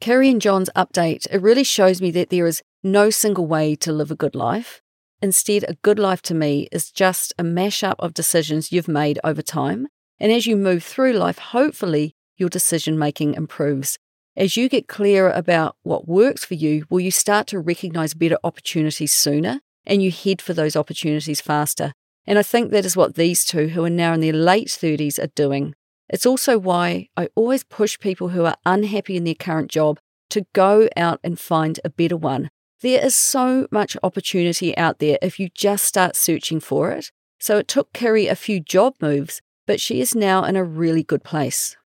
Kiri 0.00 0.30
and 0.30 0.40
John's 0.40 0.70
update, 0.74 1.26
it 1.30 1.42
really 1.42 1.64
shows 1.64 2.00
me 2.00 2.10
that 2.12 2.30
there 2.30 2.46
is 2.46 2.62
no 2.82 3.10
single 3.10 3.46
way 3.46 3.74
to 3.76 3.92
live 3.92 4.10
a 4.10 4.16
good 4.16 4.34
life. 4.34 4.82
Instead, 5.24 5.64
a 5.66 5.78
good 5.80 5.98
life 5.98 6.20
to 6.20 6.34
me 6.34 6.68
is 6.70 6.90
just 6.90 7.32
a 7.38 7.42
mashup 7.42 7.94
of 7.98 8.12
decisions 8.12 8.70
you've 8.70 8.86
made 8.86 9.18
over 9.24 9.40
time. 9.40 9.88
And 10.20 10.30
as 10.30 10.46
you 10.46 10.54
move 10.54 10.84
through 10.84 11.14
life, 11.14 11.38
hopefully 11.38 12.14
your 12.36 12.50
decision 12.50 12.98
making 12.98 13.32
improves. 13.32 13.98
As 14.36 14.58
you 14.58 14.68
get 14.68 14.86
clearer 14.86 15.30
about 15.30 15.76
what 15.82 16.06
works 16.06 16.44
for 16.44 16.52
you, 16.52 16.84
will 16.90 17.00
you 17.00 17.10
start 17.10 17.46
to 17.46 17.58
recognize 17.58 18.12
better 18.12 18.36
opportunities 18.44 19.14
sooner 19.14 19.60
and 19.86 20.02
you 20.02 20.12
head 20.12 20.42
for 20.42 20.52
those 20.52 20.76
opportunities 20.76 21.40
faster? 21.40 21.94
And 22.26 22.38
I 22.38 22.42
think 22.42 22.70
that 22.72 22.84
is 22.84 22.94
what 22.94 23.14
these 23.14 23.46
two, 23.46 23.68
who 23.68 23.82
are 23.82 23.88
now 23.88 24.12
in 24.12 24.20
their 24.20 24.34
late 24.34 24.68
30s, 24.68 25.18
are 25.18 25.28
doing. 25.28 25.74
It's 26.10 26.26
also 26.26 26.58
why 26.58 27.08
I 27.16 27.30
always 27.34 27.64
push 27.64 27.98
people 27.98 28.28
who 28.28 28.44
are 28.44 28.58
unhappy 28.66 29.16
in 29.16 29.24
their 29.24 29.34
current 29.34 29.70
job 29.70 29.98
to 30.28 30.44
go 30.52 30.86
out 30.98 31.18
and 31.24 31.40
find 31.40 31.80
a 31.82 31.88
better 31.88 32.18
one 32.18 32.50
there 32.84 33.02
is 33.02 33.16
so 33.16 33.66
much 33.70 33.96
opportunity 34.02 34.76
out 34.76 34.98
there 34.98 35.16
if 35.22 35.40
you 35.40 35.48
just 35.54 35.86
start 35.86 36.14
searching 36.14 36.60
for 36.60 36.90
it. 36.90 37.10
So 37.40 37.56
it 37.56 37.66
took 37.66 37.94
Kiri 37.94 38.26
a 38.26 38.36
few 38.36 38.60
job 38.60 38.94
moves, 39.00 39.40
but 39.66 39.80
she 39.80 40.02
is 40.02 40.14
now 40.14 40.44
in 40.44 40.54
a 40.54 40.62
really 40.62 41.02
good 41.02 41.24
place. 41.24 41.78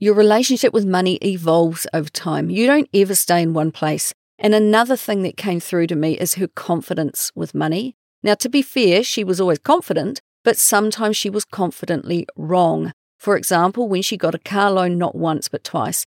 Your 0.00 0.14
relationship 0.14 0.72
with 0.72 0.84
money 0.84 1.20
evolves 1.22 1.86
over 1.94 2.08
time. 2.08 2.50
You 2.50 2.66
don't 2.66 2.88
ever 2.92 3.14
stay 3.14 3.42
in 3.42 3.54
one 3.54 3.70
place. 3.70 4.12
And 4.40 4.56
another 4.56 4.96
thing 4.96 5.22
that 5.22 5.36
came 5.36 5.60
through 5.60 5.86
to 5.86 5.96
me 5.96 6.18
is 6.18 6.34
her 6.34 6.48
confidence 6.48 7.30
with 7.36 7.54
money. 7.54 7.94
Now, 8.20 8.34
to 8.34 8.48
be 8.48 8.60
fair, 8.60 9.04
she 9.04 9.22
was 9.22 9.40
always 9.40 9.60
confident, 9.60 10.20
but 10.42 10.56
sometimes 10.56 11.16
she 11.16 11.30
was 11.30 11.44
confidently 11.44 12.26
wrong. 12.36 12.92
For 13.18 13.36
example, 13.36 13.88
when 13.88 14.02
she 14.02 14.16
got 14.16 14.34
a 14.34 14.40
car 14.40 14.72
loan 14.72 14.98
not 14.98 15.14
once 15.14 15.48
but 15.48 15.62
twice, 15.62 16.04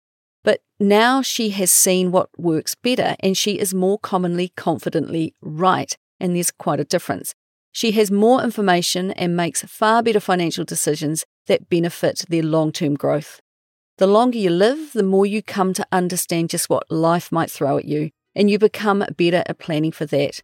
but 0.44 0.61
now 0.79 1.22
she 1.22 1.51
has 1.51 1.70
seen 1.70 2.11
what 2.12 2.31
works 2.38 2.74
better 2.74 3.16
and 3.20 3.37
she 3.37 3.59
is 3.59 3.74
more 3.74 3.98
commonly 3.98 4.48
confidently 4.57 5.35
right. 5.40 5.96
And 6.20 6.35
there's 6.35 6.51
quite 6.51 6.81
a 6.81 6.85
difference. 6.85 7.35
She 7.72 7.92
has 7.92 8.11
more 8.11 8.42
information 8.42 9.12
and 9.12 9.37
makes 9.37 9.62
far 9.62 10.03
better 10.03 10.20
financial 10.20 10.64
decisions 10.64 11.24
that 11.46 11.68
benefit 11.68 12.24
their 12.29 12.42
long 12.42 12.72
term 12.72 12.94
growth. 12.94 13.40
The 13.98 14.07
longer 14.07 14.38
you 14.38 14.51
live, 14.51 14.92
the 14.92 15.03
more 15.03 15.27
you 15.27 15.42
come 15.42 15.74
to 15.74 15.87
understand 15.90 16.51
just 16.51 16.70
what 16.70 16.90
life 16.90 17.33
might 17.33 17.51
throw 17.51 17.79
at 17.79 17.85
you, 17.85 18.11
and 18.35 18.48
you 18.48 18.59
become 18.59 19.05
better 19.16 19.42
at 19.46 19.59
planning 19.59 19.92
for 19.92 20.07
that. 20.07 20.42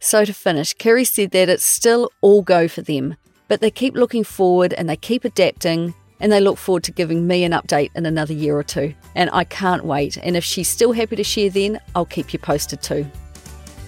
So, 0.00 0.24
to 0.24 0.32
finish, 0.32 0.74
Kiri 0.74 1.04
said 1.04 1.30
that 1.32 1.48
it's 1.48 1.64
still 1.64 2.10
all 2.20 2.42
go 2.42 2.68
for 2.68 2.82
them, 2.82 3.16
but 3.48 3.60
they 3.60 3.70
keep 3.70 3.94
looking 3.94 4.24
forward 4.24 4.72
and 4.74 4.88
they 4.88 4.96
keep 4.96 5.24
adapting 5.24 5.94
and 6.20 6.32
they 6.32 6.40
look 6.40 6.58
forward 6.58 6.84
to 6.84 6.92
giving 6.92 7.26
me 7.26 7.44
an 7.44 7.52
update 7.52 7.90
in 7.94 8.06
another 8.06 8.32
year 8.32 8.56
or 8.56 8.62
two. 8.62 8.94
And 9.14 9.30
I 9.32 9.44
can't 9.44 9.84
wait. 9.84 10.16
And 10.18 10.36
if 10.36 10.44
she's 10.44 10.68
still 10.68 10.92
happy 10.92 11.16
to 11.16 11.24
share 11.24 11.50
then, 11.50 11.80
I'll 11.94 12.06
keep 12.06 12.32
you 12.32 12.38
posted 12.38 12.82
too. 12.82 13.06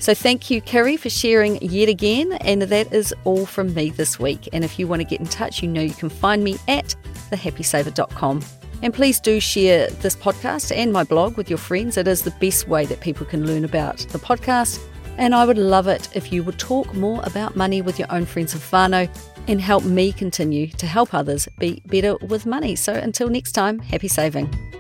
So 0.01 0.15
thank 0.15 0.49
you, 0.49 0.61
Kiri, 0.61 0.97
for 0.97 1.11
sharing 1.11 1.61
yet 1.61 1.89
again. 1.89 2.33
And 2.43 2.63
that 2.63 2.93
is 2.93 3.13
all 3.25 3.47
from 3.47 3.75
me 3.75 3.91
this 3.91 4.19
week. 4.19 4.49
And 4.53 4.65
if 4.65 4.79
you 4.79 4.87
want 4.87 5.01
to 5.01 5.05
get 5.05 5.21
in 5.21 5.27
touch, 5.27 5.63
you 5.63 5.69
know 5.69 5.81
you 5.81 5.95
can 5.95 6.09
find 6.09 6.45
me 6.45 6.57
at 6.69 6.95
thehappysaver.com. 7.31 8.45
And 8.81 8.95
please 8.95 9.19
do 9.19 9.41
share 9.41 9.89
this 9.91 10.15
podcast 10.15 10.75
and 10.75 10.93
my 10.93 11.03
blog 11.03 11.37
with 11.37 11.51
your 11.51 11.59
friends. 11.59 11.97
It 11.97 12.07
is 12.07 12.23
the 12.23 12.31
best 12.33 12.69
way 12.69 12.87
that 12.87 13.01
people 13.01 13.27
can 13.27 13.45
learn 13.45 13.65
about 13.65 13.99
the 14.11 14.19
podcast. 14.19 14.81
And 15.17 15.35
I 15.35 15.45
would 15.45 15.59
love 15.59 15.89
it 15.89 16.09
if 16.15 16.33
you 16.33 16.45
would 16.45 16.61
talk 16.61 16.95
more 16.95 17.21
about 17.25 17.57
money 17.57 17.83
with 17.83 17.99
your 17.99 18.11
own 18.13 18.25
friends 18.25 18.55
and 18.55 18.63
whānau 18.63 19.09
and 19.49 19.61
help 19.61 19.85
me 19.85 20.13
continue 20.13 20.69
to 20.69 20.87
help 20.87 21.13
others 21.15 21.49
be 21.59 21.83
better 21.87 22.17
with 22.29 22.47
money. 22.47 22.77
So 22.77 22.93
until 22.93 23.29
next 23.29 23.53
time, 23.53 23.79
happy 23.79 24.09
saving. 24.09 24.78